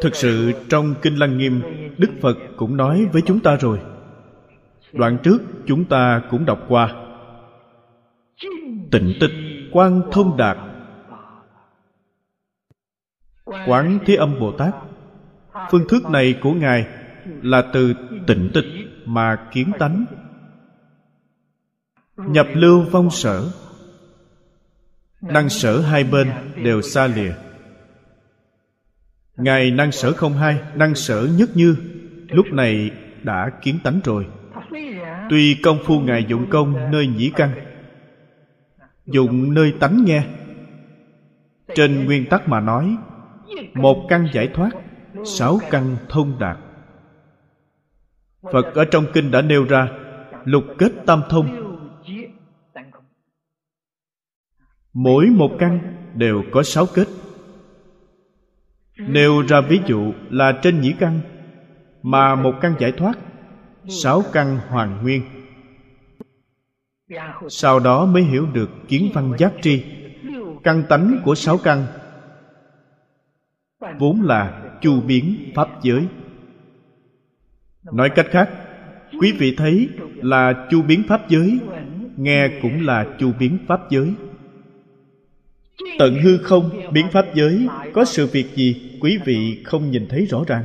[0.00, 1.60] Thực sự trong kinh lăng nghiêm,
[1.98, 3.78] đức phật cũng nói với chúng ta rồi.
[4.92, 7.05] Đoạn trước chúng ta cũng đọc qua
[8.90, 9.30] tịnh tịch
[9.72, 10.56] quan thông đạt.
[13.44, 14.74] Quán thế âm bồ tát.
[15.70, 16.86] Phương thức này của ngài
[17.42, 17.94] là từ
[18.26, 18.64] tịnh tịch
[19.04, 20.04] mà kiến tánh.
[22.16, 23.50] Nhập lưu vong sở.
[25.20, 26.30] Năng sở hai bên
[26.64, 27.32] đều xa lìa.
[29.36, 31.76] Ngài năng sở không hai, năng sở nhất như,
[32.28, 32.90] lúc này
[33.22, 34.26] đã kiến tánh rồi.
[35.30, 37.75] Tuy công phu ngài dụng công nơi nhĩ căn
[39.06, 40.26] dụng nơi tánh nghe.
[41.74, 42.96] Trên nguyên tắc mà nói,
[43.74, 44.70] một căn giải thoát,
[45.24, 46.56] sáu căn thông đạt.
[48.52, 49.88] Phật ở trong kinh đã nêu ra,
[50.44, 51.62] lục kết tam thông.
[54.92, 57.08] Mỗi một căn đều có sáu kết.
[58.98, 61.20] Nêu ra ví dụ là trên nhĩ căn,
[62.02, 63.18] mà một căn giải thoát,
[63.88, 65.22] sáu căn hoàn nguyên
[67.48, 69.82] sau đó mới hiểu được kiến văn giác tri,
[70.62, 71.86] căn tánh của sáu căn,
[73.98, 76.06] vốn là chu biến pháp giới.
[77.92, 78.50] Nói cách khác,
[79.20, 81.58] quý vị thấy là chu biến pháp giới,
[82.16, 84.14] nghe cũng là chu biến pháp giới.
[85.98, 90.26] Tận hư không biến pháp giới, có sự việc gì quý vị không nhìn thấy
[90.26, 90.64] rõ ràng?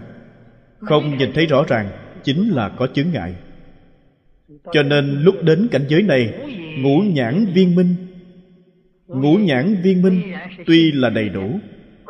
[0.80, 1.90] Không nhìn thấy rõ ràng
[2.24, 3.36] chính là có chướng ngại
[4.74, 6.34] cho nên lúc đến cảnh giới này,
[6.78, 7.96] ngũ nhãn viên minh,
[9.08, 10.22] ngũ nhãn viên minh
[10.66, 11.60] tuy là đầy đủ,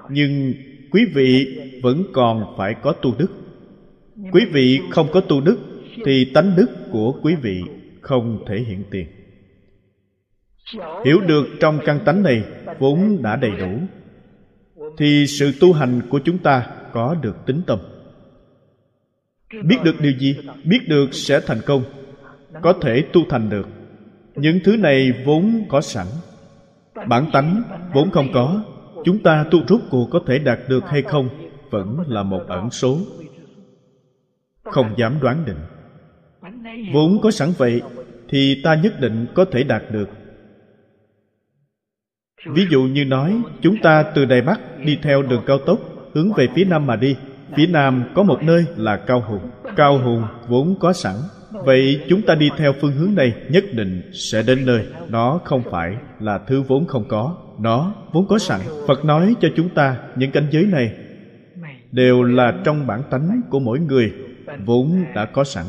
[0.09, 0.53] nhưng
[0.91, 3.31] quý vị vẫn còn phải có tu đức.
[4.31, 5.57] Quý vị không có tu đức
[6.05, 7.61] thì tánh đức của quý vị
[8.01, 9.07] không thể hiện tiền.
[11.05, 12.43] Hiểu được trong căn tánh này
[12.79, 13.79] vốn đã đầy đủ,
[14.97, 17.79] thì sự tu hành của chúng ta có được tính tâm.
[19.63, 20.35] Biết được điều gì?
[20.63, 21.83] Biết được sẽ thành công
[22.61, 23.67] có thể tu thành được.
[24.35, 26.07] Những thứ này vốn có sẵn.
[27.07, 28.63] Bản tánh vốn không có.
[29.05, 31.29] Chúng ta tu rốt cuộc có thể đạt được hay không
[31.69, 32.97] vẫn là một ẩn số.
[34.63, 35.59] Không dám đoán định.
[36.93, 37.81] Vốn có sẵn vậy
[38.29, 40.09] thì ta nhất định có thể đạt được.
[42.45, 45.79] Ví dụ như nói, chúng ta từ đài bắc đi theo đường cao tốc,
[46.13, 47.15] hướng về phía nam mà đi.
[47.55, 49.49] Phía nam có một nơi là cao hùng.
[49.75, 51.15] Cao hùng vốn có sẵn
[51.51, 54.85] vậy chúng ta đi theo phương hướng này nhất định sẽ đến nơi.
[55.09, 57.35] Nó không phải là thứ vốn không có.
[57.59, 58.61] Nó vốn có sẵn.
[58.87, 60.93] Phật nói cho chúng ta những cảnh giới này
[61.91, 64.13] đều là trong bản tánh của mỗi người,
[64.65, 65.65] vốn đã có sẵn.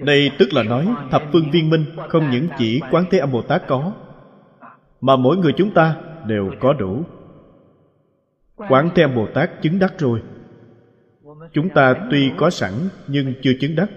[0.00, 3.42] Đây tức là nói thập phương viên minh, không những chỉ quán thế âm bồ
[3.42, 3.92] tát có,
[5.00, 7.02] mà mỗi người chúng ta đều có đủ.
[8.56, 10.20] Quán thế âm bồ tát chứng đắc rồi
[11.52, 12.72] chúng ta tuy có sẵn,
[13.08, 13.90] nhưng chưa chứng đắc.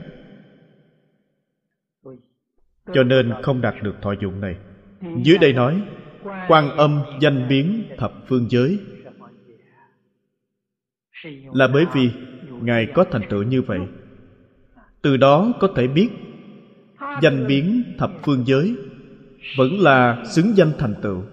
[2.93, 4.55] Cho nên không đạt được thọ dụng này.
[5.23, 5.81] Dưới đây nói,
[6.47, 8.79] quan âm danh biến thập phương giới.
[11.53, 12.11] Là bởi vì
[12.61, 13.79] ngài có thành tựu như vậy.
[15.01, 16.09] Từ đó có thể biết,
[17.21, 18.75] danh biến thập phương giới
[19.57, 21.23] vẫn là xứng danh thành tựu.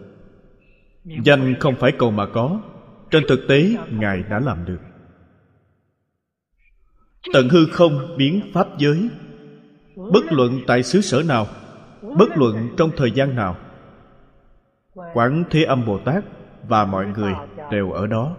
[1.05, 2.61] Danh không phải cầu mà có,
[3.11, 4.79] trên thực tế ngài đã làm được
[7.33, 9.09] tận hư không biến pháp giới.
[9.97, 11.47] Bất luận tại xứ sở nào,
[12.03, 13.57] bất luận trong thời gian nào,
[15.15, 16.25] quán thế âm bồ tát
[16.69, 17.33] và mọi người
[17.71, 18.37] đều ở đó.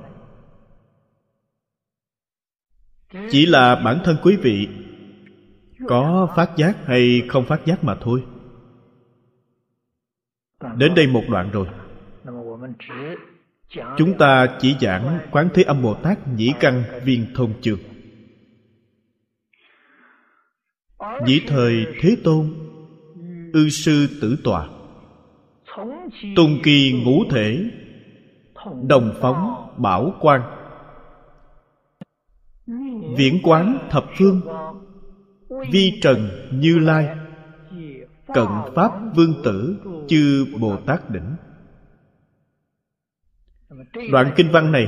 [3.29, 4.67] Chỉ là bản thân quý vị,
[5.87, 8.23] có phát giác hay không phát giác mà thôi.
[10.75, 11.67] Đến đây một đoạn rồi.
[13.97, 17.79] Chúng ta chỉ giảng quán thế âm bồ tát nhĩ căn viên thông trường
[21.25, 22.53] Dĩ thời Thế Tôn,
[23.53, 24.67] Ư sư tử tọa
[26.35, 27.69] Tôn kỳ ngũ thể,
[28.87, 30.41] Đồng phóng bảo quan.
[33.17, 34.41] Viễn quán thập phương,
[35.71, 37.09] Vi trần như lai.
[38.27, 39.77] Cận pháp vương tử
[40.07, 41.35] Chư Bồ Tát đỉnh.
[44.11, 44.87] Đoạn kinh văn này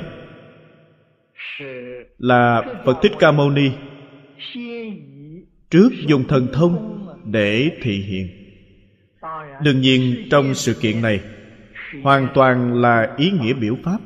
[2.17, 3.71] Là Phật Thích Ca Mâu Ni
[5.69, 8.27] trước dùng thần thông để thị hiện.
[9.61, 11.21] Đương nhiên, trong sự kiện này,
[12.03, 13.97] hoàn toàn là ý nghĩa biểu pháp.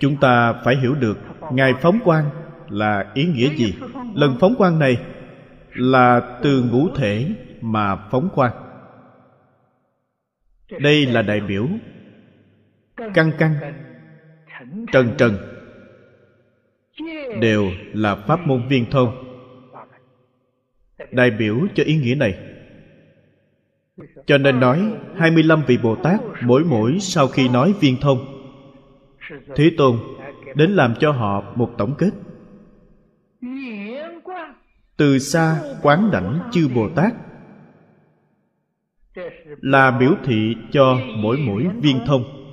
[0.00, 1.18] Chúng ta phải hiểu được
[1.52, 2.30] ngài phóng quang
[2.68, 3.74] là ý nghĩa gì.
[4.14, 4.96] Lần phóng quang này
[5.74, 7.28] là từ ngũ thể
[7.60, 8.52] mà phóng quang.
[10.80, 11.68] Đây là đại biểu
[12.96, 13.54] căng căng,
[14.92, 15.53] trần trần
[17.40, 19.24] đều là pháp môn viên thông.
[21.10, 22.38] Đại biểu cho ý nghĩa này.
[24.26, 28.18] Cho nên nói 25 vị Bồ Tát mỗi mỗi sau khi nói viên thông.
[29.56, 29.98] Thế Tôn
[30.54, 32.10] đến làm cho họ một tổng kết.
[34.96, 37.14] Từ xa quán đảnh chư Bồ Tát
[39.60, 42.43] Là biểu thị cho mỗi mỗi viên thông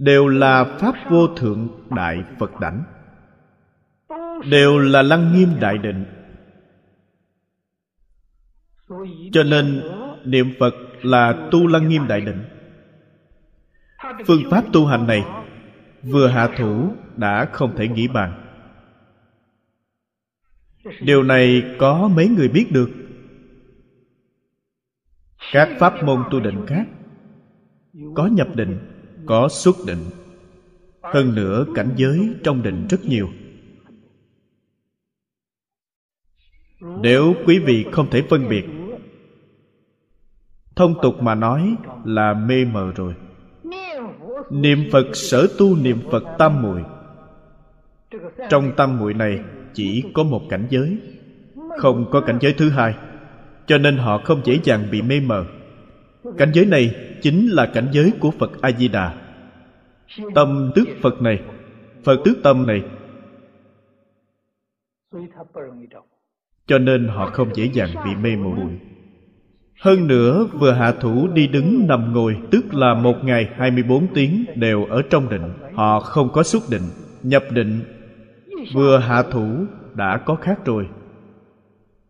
[0.00, 2.82] đều là pháp vô thượng đại phật đảnh
[4.44, 6.04] đều là lăng nghiêm đại định.
[9.32, 9.82] Cho nên,
[10.24, 12.42] niệm phật là tu lăng nghiêm đại định.
[14.26, 15.24] Phương pháp tu hành này
[16.02, 18.60] vừa hạ thủ đã không thể nghĩ bàn.
[21.00, 22.90] Điều này có mấy người biết được?
[25.52, 26.86] Các pháp môn tu định khác
[28.14, 28.78] có nhập định
[29.26, 30.04] có xuất định.
[31.02, 33.28] Hơn nữa, cảnh giới trong định rất nhiều.
[36.80, 38.64] Nếu quý vị không thể phân biệt,
[40.76, 43.14] thông tục mà nói là mê mờ rồi.
[44.50, 46.82] Niệm phật sở tu niệm phật tam muội.
[48.48, 49.40] Trong tam muội này
[49.74, 50.98] chỉ có một cảnh giới,
[51.78, 52.94] không có cảnh giới thứ hai,
[53.66, 55.44] cho nên họ không dễ dàng bị mê mờ.
[56.38, 59.14] Cảnh giới này chính là cảnh giới của phật a di đà
[60.34, 61.42] tâm tước phật này,
[62.04, 62.82] phật tước tâm này.
[66.66, 68.78] Cho nên họ không dễ dàng bị mê muội.
[69.80, 74.44] Hơn nữa, vừa hạ thủ đi đứng nằm ngồi tức là một ngày 24 tiếng
[74.54, 75.52] đều ở trong định.
[75.74, 76.82] Họ không có xuất định,
[77.22, 77.80] nhập định.
[78.74, 79.64] Vừa hạ thủ,
[79.94, 80.86] đã có khác rồi.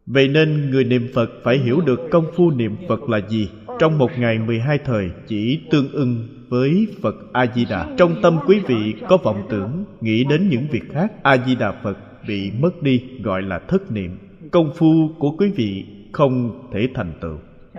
[0.07, 3.51] Vậy nên người niệm phật phải hiểu được công phu niệm phật là gì
[3.81, 7.95] trong một ngày 12 thời chỉ tương ưng với Phật A-di-đà.
[7.97, 12.51] Trong tâm quý vị có vọng tưởng, nghĩ đến những việc khác, A-di-đà Phật bị
[12.61, 14.19] mất đi gọi là thất niệm.
[14.51, 17.39] Công phu của quý vị không thể thành tựu.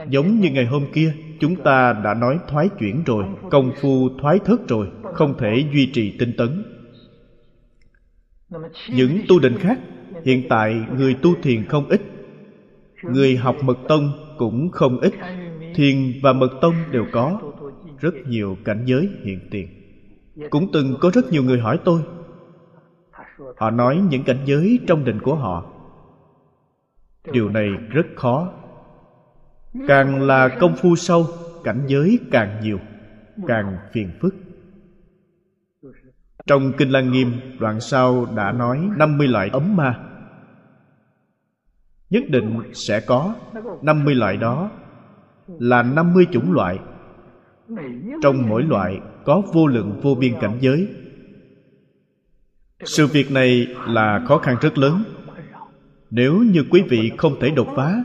[0.09, 4.39] Giống như ngày hôm kia, chúng ta đã nói thoái chuyển rồi, công phu thoái
[4.45, 6.63] thất rồi, không thể duy trì tinh tấn.
[8.89, 9.79] Những tu định khác,
[10.25, 12.01] hiện tại người tu thiền không ít,
[13.03, 15.13] người học mật tông cũng không ít
[15.75, 17.41] thiền và mật tông đều có
[17.99, 19.67] rất nhiều cảnh giới hiện tiền.
[20.49, 22.01] Cũng từng có rất nhiều người hỏi tôi.
[23.57, 25.65] Họ nói những cảnh giới trong định của họ.
[27.31, 28.53] Điều này rất khó.
[29.87, 31.27] Càng là công phu sâu,
[31.63, 32.79] cảnh giới càng nhiều,
[33.47, 34.35] càng phiền phức.
[36.47, 39.99] Trong Kinh Lăng Nghiêm, đoạn sau đã nói 50 loại ấm ma.
[42.09, 43.35] Nhất định sẽ có
[43.81, 44.71] 50 loại đó
[45.47, 46.79] là 50 chủng loại.
[48.23, 50.87] Trong mỗi loại có vô lượng vô biên cảnh giới.
[52.83, 55.03] Sự việc này là khó khăn rất lớn.
[56.09, 58.03] Nếu như quý vị không thể đột phá,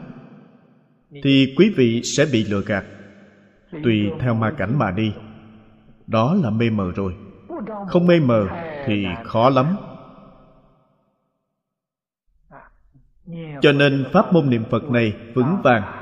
[1.23, 2.85] Thì quý vị sẽ bị lừa gạt,
[3.85, 5.13] Tùy theo ma cảnh mà đi.
[6.07, 7.15] Đó là mê mờ rồi.
[7.89, 8.47] Không mê mờ
[8.87, 9.77] thì khó lắm.
[13.61, 15.96] Cho nên pháp môn niệm Phật này vững vàng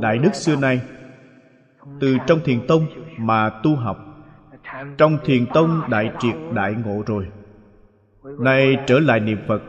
[0.00, 0.80] đại đức xưa nay,
[2.00, 2.86] từ trong thiền tông
[3.18, 3.98] mà tu học,
[4.98, 7.26] trong thiền tông đại triệt đại ngộ rồi.
[8.38, 9.62] Nay trở lại niệm phật.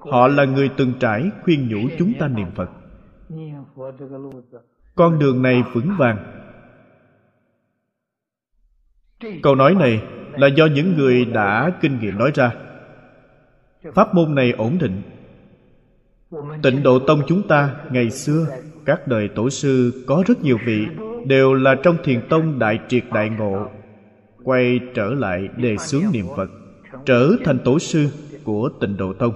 [0.00, 2.70] Họ là người từng trải khuyên nhủ chúng ta niệm phật.
[4.94, 6.42] Con đường này vững vàng.
[9.42, 12.54] Câu nói này là do những người đã kinh nghiệm nói ra.
[13.94, 15.02] Pháp môn này ổn định.
[16.62, 18.46] Tịnh độ tông chúng ta, ngày xưa,
[18.84, 20.86] Các đời tổ sư có rất nhiều vị,
[21.26, 23.68] Đều là trong thiền tông đại triệt đại ngộ.
[24.44, 26.50] Quay trở lại đề xướng niệm Phật,
[27.06, 28.08] Trở thành tổ sư
[28.44, 29.32] của tịnh độ tông.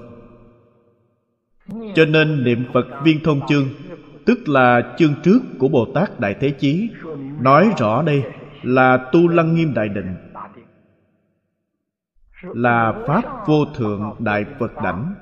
[1.94, 3.68] Cho nên niệm Phật viên thông chương,
[4.26, 6.90] Tức là chương trước của Bồ Tát Đại Thế Chí,
[7.40, 8.22] Nói rõ đây
[8.62, 10.14] là tu lăng nghiêm đại định,
[12.42, 15.14] Là Pháp vô thượng đại Phật đảnh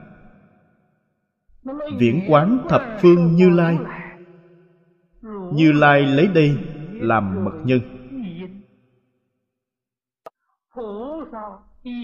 [1.98, 3.78] viễn quán thập phương như lai.
[5.52, 6.56] Như lai lấy đây
[6.92, 7.80] làm mật nhân.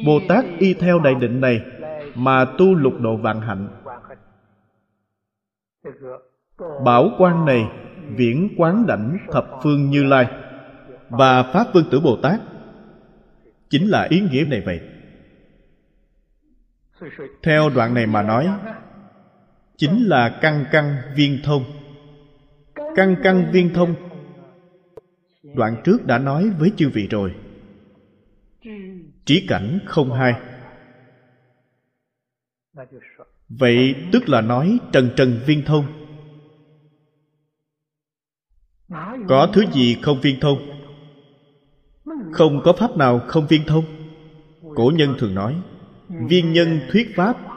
[0.07, 1.63] Bồ tát y theo đại định này
[2.15, 3.69] mà tu lục độ vạn hạnh.
[6.85, 7.69] Bảo quan này
[8.17, 10.27] viễn quán đảnh thập phương như lai
[11.09, 12.41] và pháp vương tử bồ tát
[13.71, 14.81] chính là ý nghĩa này vậy.
[17.43, 18.49] Theo đoạn này mà nói
[19.77, 21.65] chính là căn căn viên thông.
[22.97, 23.95] Căn căn viên thông.
[25.43, 27.35] Đoạn trước đã nói với chư vị rồi.
[29.25, 30.35] Trí cảnh không hai.
[33.49, 35.87] Vậy tức là nói trần trần viên thông.
[39.29, 40.59] Có thứ gì không viên thông?
[42.33, 43.85] Không có pháp nào không viên thông.
[44.75, 45.57] Cổ nhân thường nói,
[46.09, 47.54] viên nhân thuyết pháp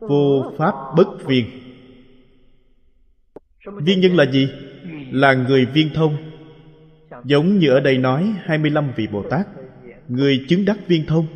[0.00, 1.46] vô pháp bất viên.
[3.82, 4.48] Viên nhân là gì?
[5.10, 6.16] Là người viên thông.
[7.24, 9.46] Giống như ở đây nói 25 vị Bồ Tát.
[10.08, 11.26] Người chứng đắc viên thông.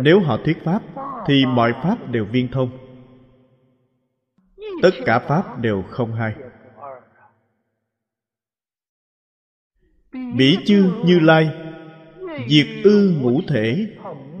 [0.00, 0.82] Nếu họ thuyết Pháp,
[1.26, 2.70] Thì mọi Pháp đều viên thông.
[4.82, 6.34] Tất cả pháp đều không hai.
[10.36, 11.50] Bỉ chư như lai,
[12.48, 13.86] diệt ư ngũ thể,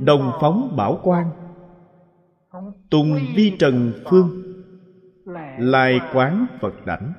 [0.00, 1.41] đồng phóng bảo quan
[2.92, 4.42] tùng vi trần phương,
[5.58, 7.12] lai quán phật đảnh.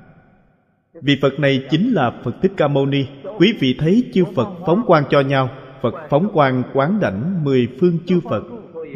[1.02, 3.06] Vị phật này chính là phật thích ca mâu ni.
[3.40, 5.50] Quý vị thấy chư phật phóng quang cho nhau.
[5.82, 8.44] Phật phóng quang quán đảnh mười phương chư phật.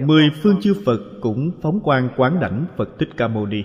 [0.05, 3.63] Mười phương chư phật cũng phóng quang quán đảnh phật thích ca mâu ni.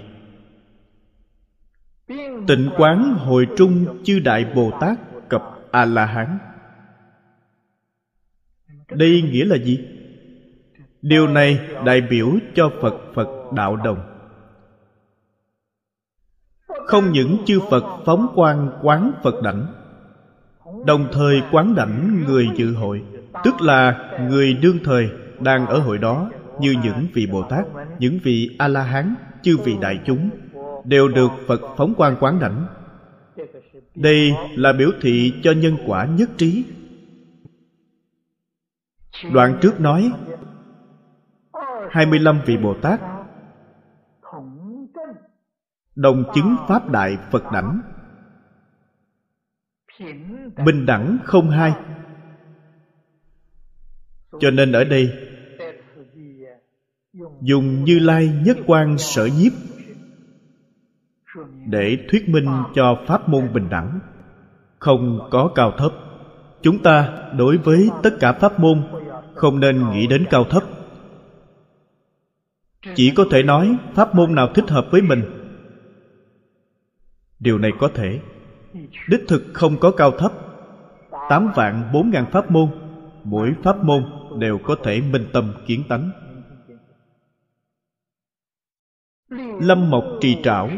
[2.46, 4.98] Tịnh quán hồi trung chư đại bồ tát
[5.28, 6.38] cập a la hán.
[8.90, 9.80] Đây nghĩa là gì?
[11.02, 13.98] Điều này đại biểu cho phật phật đạo đồng.
[16.86, 19.66] Không những chư phật phóng quang quán phật đảnh,
[20.86, 23.02] đồng thời quán đảnh người dự hội,
[23.44, 26.30] tức là người đương thời đang ở hội đó,
[26.60, 27.66] như những vị bồ tát,
[27.98, 30.30] những vị a la hán chư vị đại chúng,
[30.84, 32.66] đều được phật phóng quang quán đảnh.
[33.94, 36.64] Đây là biểu thị cho nhân quả nhất trí.
[39.32, 40.12] Đoạn trước nói
[41.92, 43.00] 25 vị Bồ Tát.
[45.94, 47.80] Đồng chứng Pháp Đại Phật đảnh
[50.64, 51.72] bình đẳng không hai.
[54.40, 55.12] Cho nên ở đây,
[57.40, 59.52] dùng như lai nhất quan sở nhiếp
[61.66, 63.98] để thuyết minh cho pháp môn bình đẳng
[64.78, 65.92] không có cao thấp.
[66.62, 68.82] Chúng ta đối với tất cả pháp môn
[69.34, 70.62] không nên nghĩ đến cao thấp
[72.94, 75.22] chỉ có thể nói pháp môn nào thích hợp với mình.
[77.38, 78.20] Điều này có thể.
[79.08, 80.32] Đích thực không có cao thấp.
[81.28, 82.68] Tám vạn bốn ngàn pháp môn,
[83.24, 84.04] mỗi pháp môn
[84.38, 86.10] đều có thể minh tâm kiến tánh.
[89.60, 90.70] Lâm mộc trì trảo,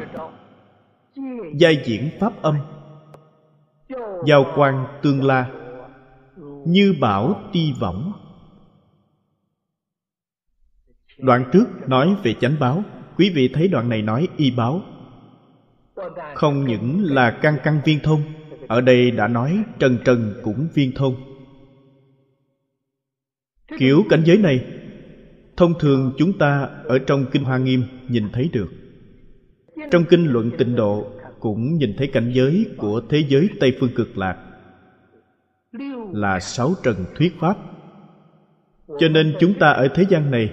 [1.57, 2.55] giai diễn pháp âm.
[4.27, 5.51] Giao quan tương la,
[6.67, 8.13] như bảo ti võng
[11.19, 12.85] đoạn trước nói về chánh báo.
[13.17, 14.83] Quý vị thấy đoạn này nói y báo.
[16.35, 18.21] Không những là căn căn viên thông,
[18.69, 21.15] ở đây đã nói trần trần cũng viên thông.
[23.79, 24.65] Kiểu cảnh giới này,
[25.57, 28.69] thông thường chúng ta ở trong kinh hoa nghiêm nhìn thấy được.
[29.91, 31.07] Trong kinh luận tịnh độ
[31.41, 34.37] cũng nhìn thấy cảnh giới của thế giới tây phương cực lạc
[36.13, 37.57] là sáu trần thuyết pháp.
[38.99, 40.53] Cho nên chúng ta ở thế gian này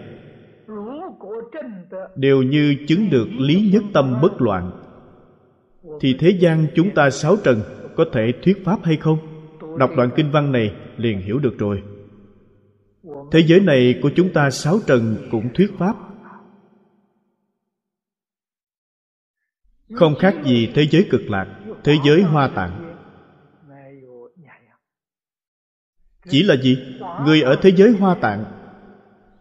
[2.16, 4.72] đều như chứng được lý nhất tâm bất loạn.
[6.00, 7.62] Thì thế gian chúng ta sáu trần
[7.96, 9.18] có thể thuyết pháp hay không?
[9.80, 11.84] Đọc đoạn kinh văn này liền hiểu được rồi.
[13.32, 15.96] Thế giới này của chúng ta sáu trần cũng thuyết pháp.
[19.94, 22.98] Không khác gì thế giới cực lạc, thế giới hoa tạng.
[26.30, 26.78] Chỉ là gì?
[27.26, 28.46] Người ở thế giới hoa tạng.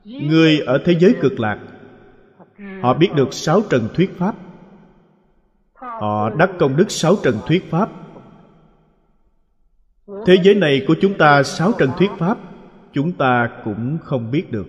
[0.05, 1.59] Người ở thế giới cực lạc
[2.83, 4.35] họ biết được sáu trần thuyết pháp.
[5.75, 7.91] Họ đắc công đức sáu trần thuyết pháp.
[10.27, 12.39] Thế giới này của chúng ta sáu trần thuyết pháp,
[12.93, 14.67] chúng ta cũng không biết được.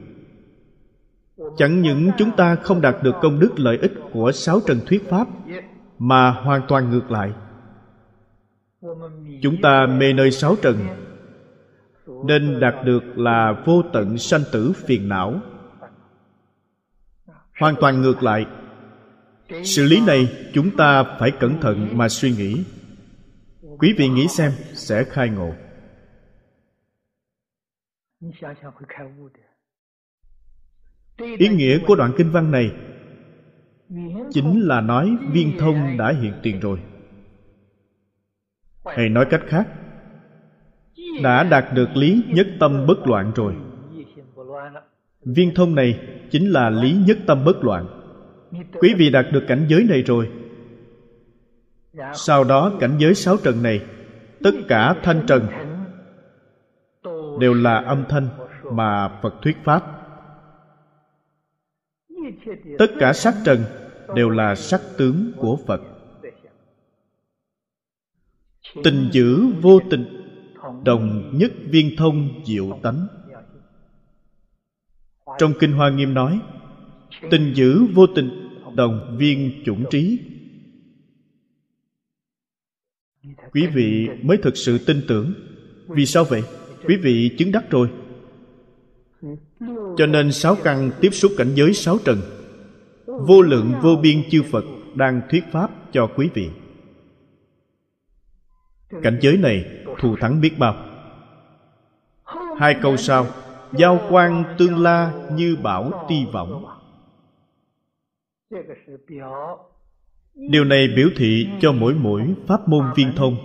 [1.58, 5.10] Chẳng những chúng ta không đạt được công đức lợi ích của sáu trần thuyết
[5.10, 5.28] pháp,
[6.00, 7.34] mà hoàn toàn ngược lại.
[9.42, 10.78] Chúng ta mê nơi sáu trần,
[12.26, 15.42] nên đạt được là vô tận sanh tử phiền não
[17.62, 18.46] hoàn toàn ngược lại.
[19.64, 22.64] Sự lý này chúng ta phải cẩn thận mà suy nghĩ.
[23.80, 25.54] Quý vị nghĩ xem, sẽ khai ngộ.
[31.18, 32.72] Ý nghĩa của đoạn kinh văn này
[34.32, 36.80] chính là nói viên thông đã hiện tiền rồi.
[38.86, 39.68] Hay nói cách khác,
[41.24, 43.56] đã đạt được lý nhất tâm bất loạn rồi
[45.26, 46.00] viên thông này
[46.32, 47.88] chính là lý nhất tâm bất loạn.
[48.80, 50.30] Quý vị đạt được cảnh giới này rồi.
[52.14, 53.82] Sau đó cảnh giới sáu trần này,
[54.44, 55.48] tất cả thanh trần
[57.40, 58.28] đều là âm thanh
[58.72, 59.84] mà phật thuyết pháp.
[62.78, 63.60] Tất cả sắc trần
[64.16, 65.82] đều là sắc tướng của phật.
[68.84, 70.06] Tình dữ vô tình,
[70.84, 73.08] đồng nhất viên thông diệu tánh
[75.40, 76.40] trong kinh hoa nghiêm nói,
[77.32, 78.30] tình dữ vô tình,
[78.76, 80.20] đồng viên chủng trí.
[83.54, 85.34] Quý vị mới thực sự tin tưởng.
[85.88, 86.44] Vì sao vậy?
[86.88, 87.90] Quý vị chứng đắc rồi.
[89.98, 92.18] Cho nên sáu căn tiếp xúc cảnh giới sáu trần,
[93.06, 94.66] vô lượng vô biên chư phật
[94.96, 96.50] đang thuyết pháp cho quý vị.
[99.04, 99.66] Cảnh giới này
[100.00, 100.86] thù thắng biết bao.
[102.58, 103.28] Hai câu sau
[103.74, 106.66] giao quan tương la như bảo ti võng.
[110.50, 113.36] Điều này biểu thị cho mỗi mỗi pháp môn viên thông.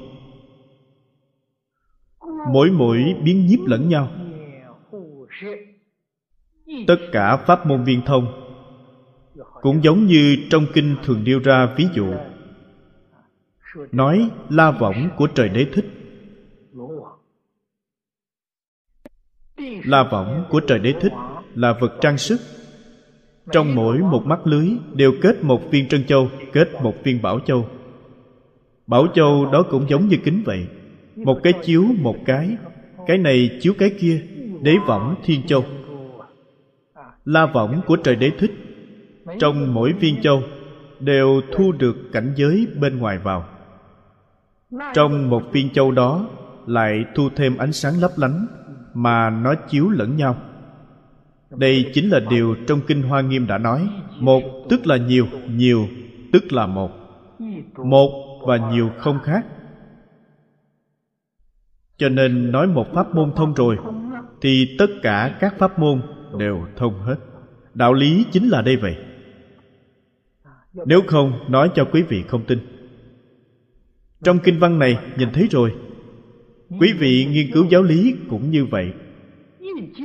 [2.53, 4.09] Mỗi mỗi biến nhiếp lẫn nhau.
[6.87, 8.27] Tất cả pháp môn viên thông
[9.63, 12.15] cũng giống như trong kinh thường nêu ra ví dụ.
[13.93, 15.96] Nói la võng của trời đế thích.
[19.85, 21.13] La võng của trời đế thích
[21.55, 22.41] là vật trang sức.
[23.53, 27.41] Trong mỗi một mắt lưới đều kết một viên trân châu, kết một viên bảo
[27.41, 27.67] châu.
[28.87, 30.67] Bảo châu đó cũng giống như kính vậy,
[31.17, 32.57] một cái chiếu một cái
[33.07, 34.23] cái này chiếu cái kia,
[34.63, 35.65] đế võng thiên châu.
[37.25, 38.53] La võng của trời đế thích
[39.39, 40.43] trong mỗi viên châu
[41.01, 43.45] đều thu được cảnh giới bên ngoài vào.
[44.95, 46.29] Trong một viên châu đó
[46.67, 48.47] lại thu thêm ánh sáng lấp lánh
[48.97, 50.37] mà nó chiếu lẫn nhau.
[51.51, 53.89] Đây chính là điều trong kinh hoa nghiêm đã nói,
[54.21, 55.87] một tức là nhiều nhiều
[56.33, 56.91] tức là một
[57.85, 59.47] một và nhiều không khác.
[61.97, 63.77] Cho nên nói một pháp môn thông rồi,
[64.41, 66.03] thì tất cả các pháp môn
[66.39, 67.17] đều thông hết.
[67.75, 68.97] Đạo lý chính là đây vậy.
[70.87, 72.59] Nếu không, nói cho quý vị không tin.
[74.25, 75.75] Trong kinh văn này, nhìn thấy rồi
[76.81, 78.93] quý vị nghiên cứu giáo lý cũng như vậy.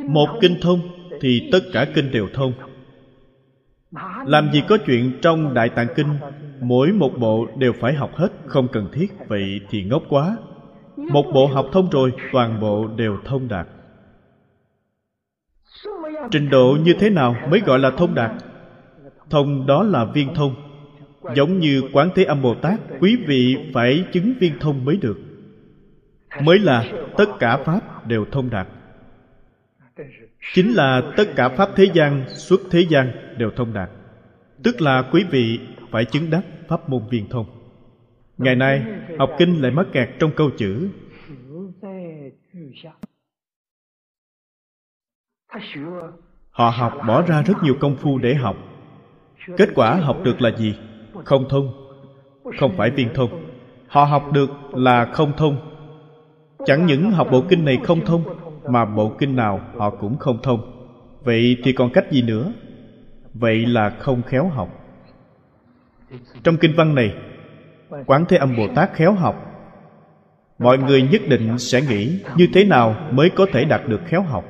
[0.08, 0.80] Một kinh thông
[1.22, 2.54] thì tất cả kinh đều thông.
[4.26, 6.08] Làm gì có chuyện trong đại tạng kinh,
[6.62, 10.38] mỗi một bộ đều phải học hết, không cần thiết, vậy thì ngốc quá.
[10.98, 13.68] Một bộ học thông rồi, toàn bộ đều thông đạt.
[16.32, 18.32] Trình độ như thế nào mới gọi là thông đạt?
[19.30, 20.56] Thông đó là viên thông.
[21.36, 25.31] Giống như quán thế âm bồ tát, quý vị phải chứng viên thông mới được
[26.40, 26.86] mới là
[27.18, 28.68] tất cả pháp đều thông đạt.
[30.54, 33.90] Chính là tất cả pháp thế gian xuất thế gian đều thông đạt.
[34.64, 35.60] Tức là quý vị
[35.92, 37.46] phải chứng đắc pháp môn viên thông.
[38.38, 38.86] Ngày nay,
[39.20, 40.90] học kinh lại mắc kẹt trong câu chữ.
[46.52, 48.56] Họ học bỏ ra rất nhiều công phu để học.
[49.58, 50.76] Kết quả học được là gì?
[51.26, 51.74] Không thông.
[52.60, 53.46] Không phải viên thông.
[53.88, 55.71] Họ học được là không thông
[56.66, 58.24] chẳng những học bộ kinh này không thông,
[58.70, 60.88] mà bộ kinh nào họ cũng không thông.
[61.24, 62.54] Vậy thì còn cách gì nữa?
[63.34, 64.70] Vậy là không khéo học.
[66.44, 67.14] Trong kinh văn này,
[68.06, 69.48] quán thế âm bồ tát khéo học.
[70.60, 74.22] Mọi người nhất định sẽ nghĩ như thế nào mới có thể đạt được khéo
[74.22, 74.46] học.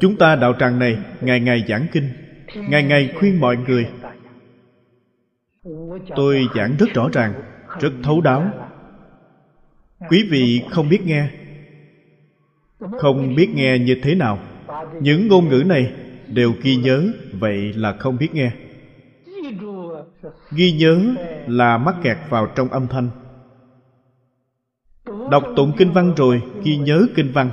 [0.00, 2.08] Chúng ta đạo tràng này ngày ngày giảng kinh,
[2.54, 3.86] ngày ngày khuyên mọi người.
[6.16, 7.32] Tôi giảng rất rõ ràng,
[7.80, 8.50] rất thấu đáo
[10.08, 11.28] quý vị không biết nghe.
[12.98, 14.38] Không biết nghe như thế nào.
[15.00, 15.92] Những ngôn ngữ này
[16.26, 18.52] đều ghi nhớ, vậy là không biết nghe.
[20.52, 21.14] Ghi nhớ
[21.46, 23.10] là mắc kẹt vào trong âm thanh.
[25.30, 27.50] Đọc tụng kinh văn rồi ghi nhớ kinh văn.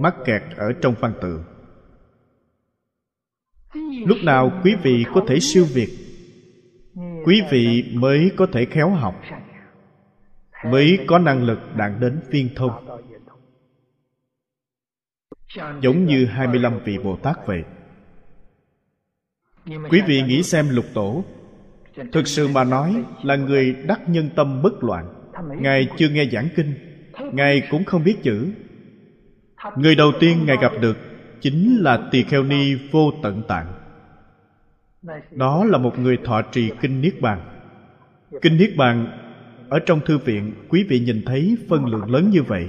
[0.00, 1.40] Mắc kẹt ở trong văn tự.
[4.06, 5.88] Lúc nào quý vị có thể siêu việt,
[7.24, 9.14] quý vị mới có thể khéo học
[10.64, 13.00] mới có năng lực đạt đến viên thông.
[15.80, 17.62] Giống như 25 vị Bồ Tát vậy.
[19.66, 21.24] Quý vị nghĩ xem lục tổ.
[22.12, 25.14] Thực sự mà nói là người đắc nhân tâm bất loạn.
[25.60, 26.74] Ngài chưa nghe giảng kinh.
[27.32, 28.48] Ngài cũng không biết chữ.
[29.76, 30.96] Người đầu tiên Ngài gặp được
[31.40, 33.72] Chính là Tỳ Kheo Ni Vô Tận Tạng.
[35.30, 37.40] Đó là một người thọ trì Kinh Niết Bàn.
[38.42, 39.21] Kinh Niết Bàn
[39.72, 42.66] ở trong thư viện, Quý vị nhìn thấy phân lượng lớn như vậy.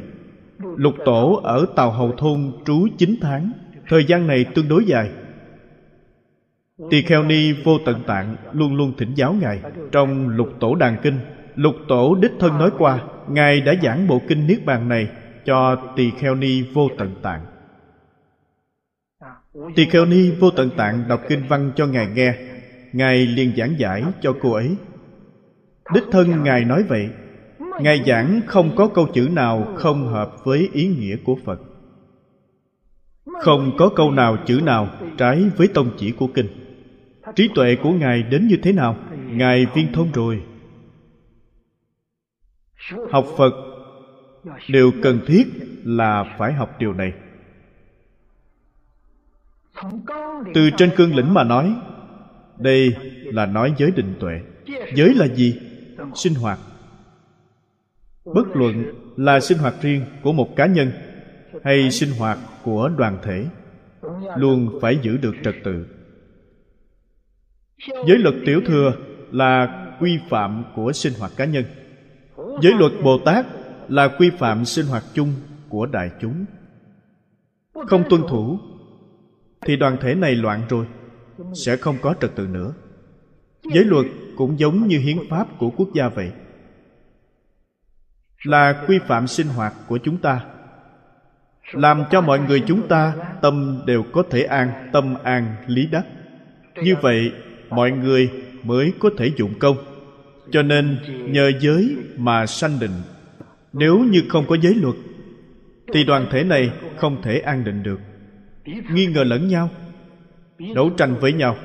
[0.75, 3.51] Lục tổ ở Tàu Hầu Thôn trú 9 tháng.
[3.89, 5.09] Thời gian này tương đối dài.
[6.89, 9.59] Tỳ Kheo Ni Vô Tận Tạng luôn luôn thỉnh giáo Ngài
[9.91, 11.19] Trong lục tổ đàn kinh.
[11.55, 12.99] Lục tổ đích thân nói qua,
[13.29, 15.07] Ngài đã giảng bộ kinh Niết Bàn này
[15.45, 17.45] Cho Tỳ Kheo Ni Vô Tận Tạng.
[19.75, 22.33] Tỳ Kheo Ni Vô Tận Tạng đọc kinh văn cho Ngài nghe.
[22.93, 24.75] Ngài liền giảng giải cho cô ấy.
[25.93, 27.09] Đích thân Ngài nói vậy.
[27.79, 31.59] Ngài giảng không có câu chữ nào không hợp với ý nghĩa của Phật.
[33.41, 36.47] Không có câu nào chữ nào trái với tông chỉ của kinh.
[37.35, 38.97] Trí tuệ của Ngài đến như thế nào?
[39.27, 40.43] Ngài viên thông rồi.
[43.11, 43.53] Học Phật
[44.67, 45.47] Điều cần thiết
[45.83, 47.13] là phải học điều này.
[50.53, 51.75] Từ trên cương lĩnh mà nói,
[52.57, 54.41] đây là nói giới định tuệ.
[54.95, 55.59] Giới là gì?
[56.15, 56.59] Sinh hoạt.
[58.25, 58.83] Bất luận
[59.17, 60.91] là sinh hoạt riêng của một cá nhân
[61.63, 63.45] hay sinh hoạt của đoàn thể,
[64.37, 65.85] luôn phải giữ được trật tự.
[68.07, 68.93] Giới luật tiểu thừa
[69.31, 71.63] là quy phạm của sinh hoạt cá nhân.
[72.61, 73.45] Giới luật bồ tát
[73.89, 75.33] là quy phạm sinh hoạt chung
[75.69, 76.45] của đại chúng.
[77.73, 78.59] Không tuân thủ,
[79.61, 80.85] thì đoàn thể này loạn rồi,
[81.53, 82.73] sẽ không có trật tự nữa.
[83.73, 84.05] Giới luật
[84.35, 86.31] cũng giống như hiến pháp của quốc gia vậy.
[88.43, 90.41] Là quy phạm sinh hoạt của chúng ta.
[91.73, 96.05] Làm cho mọi người chúng ta tâm đều có thể an, tâm an lý đắc.
[96.83, 97.31] Như vậy,
[97.69, 98.31] mọi người
[98.63, 99.77] mới có thể dụng công.
[100.51, 100.97] Cho nên,
[101.31, 103.01] nhờ giới mà sanh định.
[103.73, 104.95] Nếu như không có giới luật,
[105.93, 107.99] thì đoàn thể này không thể an định được.
[108.65, 109.69] Nghi ngờ lẫn nhau,
[110.75, 111.57] đấu tranh với nhau.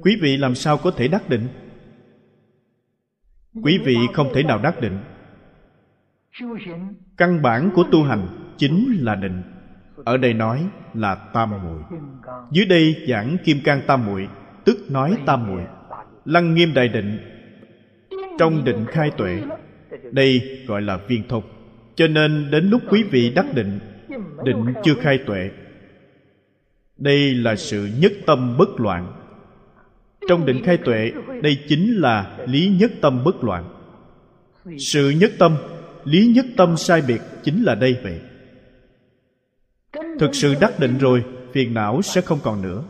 [0.00, 1.48] Quý vị làm sao có thể đắc định?
[3.62, 4.98] Quý vị không thể nào đắc định.
[7.16, 8.26] Căn bản của tu hành
[8.56, 9.42] chính là định.
[10.04, 11.82] Ở đây nói là tam muội.
[12.50, 14.28] Dưới đây giảng kim cang tam muội,
[14.64, 15.62] tức nói tam muội.
[16.24, 17.18] Lăng nghiêm đại định,
[18.38, 19.42] trong định khai tuệ,
[20.12, 21.42] đây gọi là viên thông.
[21.94, 23.78] Cho nên đến lúc quý vị đắc định
[24.44, 25.50] định chưa khai tuệ.
[26.96, 29.12] Đây là sự nhất tâm bất loạn
[30.28, 31.12] trong định khai tuệ,
[31.42, 33.64] đây chính là lý nhất tâm bất loạn.
[34.78, 35.56] Sự nhất tâm,
[36.04, 38.20] lý nhất tâm sai biệt chính là đây vậy.
[40.18, 42.82] Thực sự đắc định rồi, phiền não sẽ không còn nữa.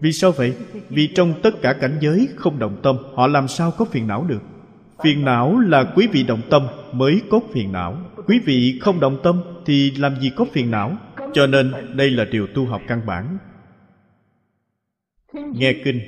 [0.00, 0.54] Vì sao vậy?
[0.88, 4.24] Vì trong tất cả cảnh giới không động tâm, họ làm sao có phiền não
[4.28, 4.40] được?
[5.02, 7.96] Phiền não là quý vị động tâm mới có phiền não.
[8.26, 10.96] Quý vị không động tâm thì làm gì có phiền não?
[11.32, 13.38] Cho nên đây là điều tu học căn bản
[15.58, 16.00] nghe kinh.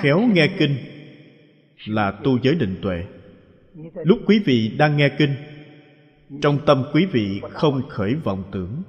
[0.00, 0.76] Khéo nghe kinh
[1.86, 3.04] là tu giới định tuệ.
[4.04, 5.34] Lúc quý vị đang nghe kinh,
[6.42, 8.82] trong tâm quý vị không khởi vọng tưởng,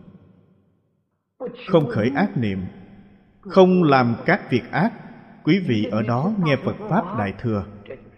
[1.68, 2.60] không khởi ác niệm,
[3.42, 4.94] không làm các việc ác,
[5.44, 7.66] quý vị ở đó nghe phật pháp đại thừa.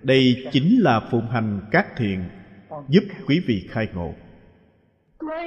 [0.03, 2.23] Đây chính là phụng hành các thiện
[2.87, 4.13] giúp quý vị khai ngộ.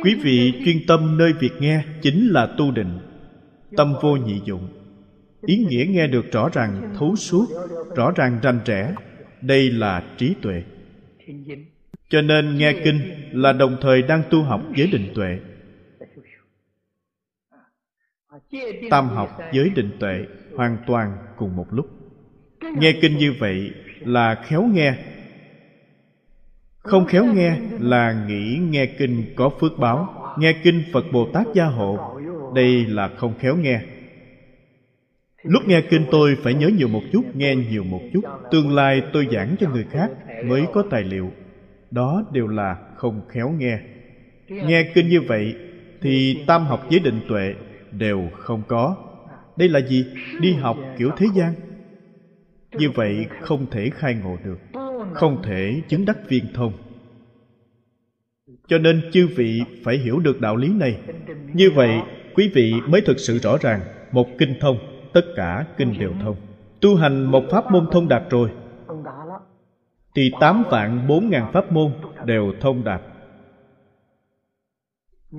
[0.03, 2.99] Quý vị chuyên tâm nơi việc nghe chính là tu định,
[3.77, 4.69] tâm vô nhị dụng
[5.47, 7.47] ý nghĩa nghe được rõ ràng thấu suốt,
[7.97, 8.95] rõ ràng rành rẽ.
[9.41, 10.63] Đây là trí tuệ.
[12.09, 13.01] Cho nên nghe kinh
[13.33, 15.39] là đồng thời đang tu học giới định tuệ.
[18.91, 20.27] Tam học giới định tuệ
[20.57, 21.87] hoàn toàn cùng một lúc.
[22.77, 23.71] Nghe kinh như vậy
[24.01, 24.95] là khéo nghe.
[26.79, 30.35] Không khéo nghe là nghĩ nghe kinh có phước báo.
[30.39, 32.21] Nghe kinh phật bồ tát gia hộ.
[32.55, 33.81] Đây là không khéo nghe
[35.45, 38.25] lúc nghe kinh tôi phải nhớ nhiều một chút, nghe nhiều một chút.
[38.51, 40.11] Tương lai tôi giảng cho người khác
[40.45, 41.31] mới có tài liệu.
[41.91, 43.79] Đó đều là không khéo nghe.
[44.49, 45.55] Nghe kinh như vậy
[46.03, 47.55] thì tam học giới định tuệ
[47.91, 48.97] đều không có.
[49.57, 50.07] Đây là gì?
[50.41, 51.55] Đi học kiểu thế gian.
[52.79, 54.59] Như vậy không thể khai ngộ được,
[55.15, 56.73] không thể chứng đắc viên thông.
[58.69, 60.99] Cho nên chư vị phải hiểu được đạo lý này.
[61.53, 62.01] Như vậy,
[62.35, 63.81] quý vị mới thực sự rõ ràng
[64.13, 66.37] một kinh thông tất cả kinh đều thông.
[66.81, 68.51] Tu hành một pháp môn thông đạt rồi.
[70.15, 71.93] Thì tám vạn bốn ngàn pháp môn
[72.25, 73.01] đều thông đạt.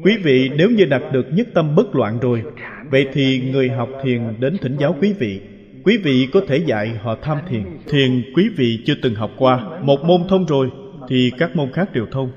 [0.04, 2.44] Quý vị, nếu như đạt được nhất tâm bất loạn rồi,
[2.92, 5.42] vậy thì người học thiền đến thỉnh giáo quý vị.
[5.84, 7.64] Quý vị có thể dạy họ tham thiền.
[7.88, 9.80] Thiền quý vị chưa từng học qua.
[9.82, 10.72] Một môn thông rồi,
[11.10, 12.32] thì các môn khác đều thông.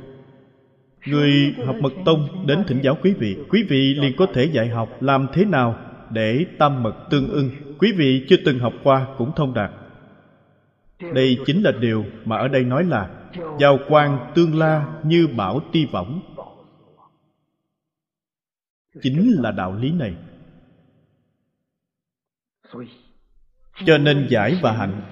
[1.06, 3.36] Người học mật tông đến thỉnh giáo quý vị.
[3.50, 5.76] Quý vị liền có thể dạy học làm thế nào
[6.10, 7.50] để tam mật tương ưng.
[7.78, 9.70] Quý vị chưa từng học qua cũng thông đạt.
[11.14, 13.10] Đây chính là điều mà ở đây nói là
[13.60, 16.20] giao quan tương la như bảo ti võng.
[19.02, 20.14] Chính là đạo lý này.
[23.84, 25.02] Cho nên giải và hạnh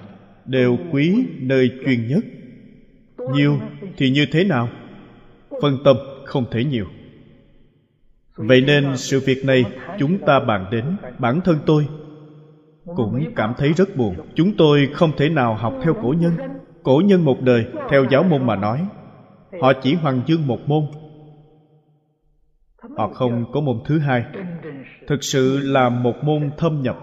[0.45, 2.25] đều quý nơi chuyên nhất.
[3.33, 3.59] Nhiều
[3.97, 4.69] thì như thế nào?
[5.61, 6.87] Phân tâm không thể nhiều
[8.37, 9.65] vậy nên sự việc này
[9.99, 10.85] chúng ta bàn đến
[11.19, 11.87] bản thân tôi.
[12.95, 14.15] Cũng cảm thấy rất buồn.
[14.35, 16.33] Chúng tôi không thể nào học theo cổ nhân.
[16.83, 18.87] Cổ nhân một đời, theo giáo môn mà nói.
[19.61, 20.83] Họ chỉ hoàng dương một môn.
[22.97, 24.25] Họ không có môn thứ hai.
[25.07, 26.97] Thực sự là một môn thâm nhập.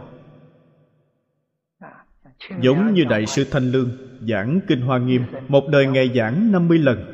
[2.60, 3.90] Giống như đại sư thanh lương
[4.28, 7.13] giảng kinh hoa nghiêm, một đời ngày giảng 50 lần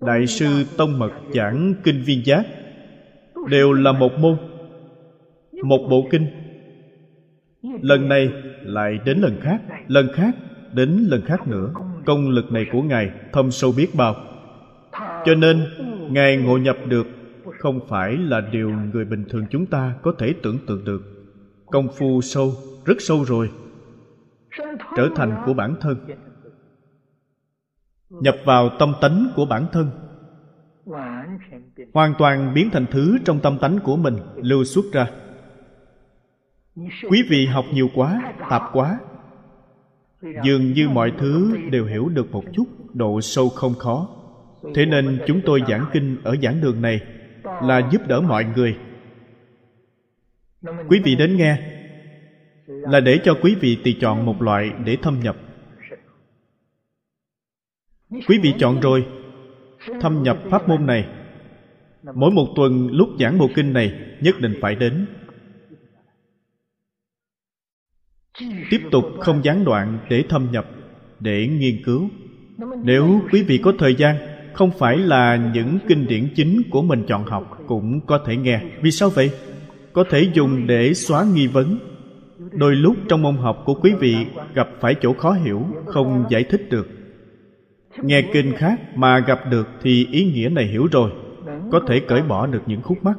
[0.00, 2.46] đại sư tông mật giảng kinh viên giác
[3.48, 4.36] đều là một môn,
[5.62, 6.26] một bộ kinh.
[7.80, 8.32] Lần này
[8.62, 10.36] lại đến lần khác lần khác
[10.72, 11.72] đến lần khác nữa.
[12.06, 14.16] Công lực này của ngài thâm sâu biết bao.
[15.24, 15.64] Cho nên,
[16.10, 17.06] ngài ngộ nhập được
[17.58, 21.02] không phải là điều người bình thường chúng ta có thể tưởng tượng được.
[21.66, 22.52] Công phu sâu,
[22.84, 23.50] rất sâu rồi,
[24.96, 25.96] trở thành của bản thân.
[28.10, 28.16] Ừ.
[28.20, 29.90] nhập vào tâm tánh của bản thân.
[31.94, 35.06] Hoàn toàn biến thành thứ trong tâm tánh của mình, lưu xuất ra.
[37.10, 38.98] Quý vị học nhiều quá, tạp quá.
[40.44, 44.08] Dường như mọi thứ đều hiểu được một chút, độ sâu không khó.
[44.74, 47.00] Thế nên chúng tôi giảng kinh ở giảng đường này
[47.44, 48.76] là giúp đỡ mọi người.
[50.88, 51.58] Quý vị đến nghe,
[52.66, 55.36] là để cho quý vị tùy chọn một loại để thâm nhập
[58.10, 59.06] quý vị chọn rồi.
[60.00, 61.08] Thâm nhập pháp môn này.
[62.14, 65.06] Mỗi một tuần lúc giảng bộ kinh này nhất định phải đến.
[68.70, 70.66] Tiếp tục không gián đoạn để thâm nhập,
[71.20, 72.08] để nghiên cứu.
[72.84, 74.16] Nếu quý vị có thời gian,
[74.52, 78.60] không phải là những kinh điển chính của mình chọn học cũng có thể nghe.
[78.82, 79.30] Vì sao vậy?
[79.92, 81.78] Có thể dùng để xóa nghi vấn.
[82.52, 84.16] Đôi lúc trong môn học của quý vị
[84.54, 86.97] gặp phải chỗ khó hiểu, không giải thích được
[87.96, 91.12] nghe kinh khác mà gặp được thì ý nghĩa này hiểu rồi.
[91.72, 93.18] Có thể cởi bỏ được những khúc mắc.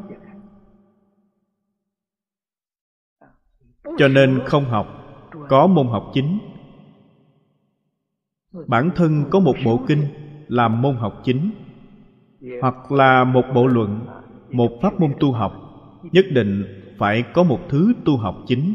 [3.97, 4.87] Cho nên không học,
[5.49, 6.39] có môn học chính.
[8.67, 10.03] Bản thân có một bộ kinh
[10.47, 11.51] làm môn học chính,
[12.61, 14.05] hoặc là một bộ luận,
[14.49, 15.53] một pháp môn tu học,
[16.11, 16.63] nhất định
[16.97, 18.73] phải có một thứ tu học chính.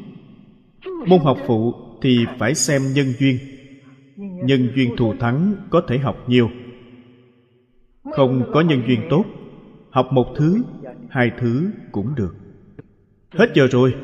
[1.06, 3.38] Môn học phụ thì phải xem nhân duyên
[4.16, 6.48] nhân duyên thù thắng có thể học nhiều
[8.12, 9.24] không có nhân duyên tốt,
[9.90, 10.64] học một thứ,
[11.10, 12.34] hai thứ cũng được
[13.30, 13.94] hết giờ rồi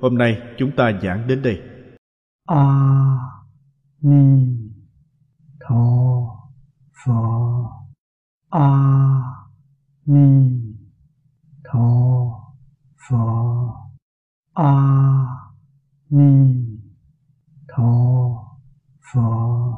[0.00, 1.60] hôm nay chúng ta giảng đến đây
[2.46, 3.16] a
[4.02, 4.56] ni
[5.60, 6.10] tho
[7.04, 7.70] pho.
[8.50, 8.68] a
[10.06, 10.60] ni
[11.64, 11.88] tho
[13.08, 13.74] pho.
[14.54, 14.74] a
[16.10, 16.54] ni
[17.68, 18.29] tho.
[19.12, 19.76] 佛。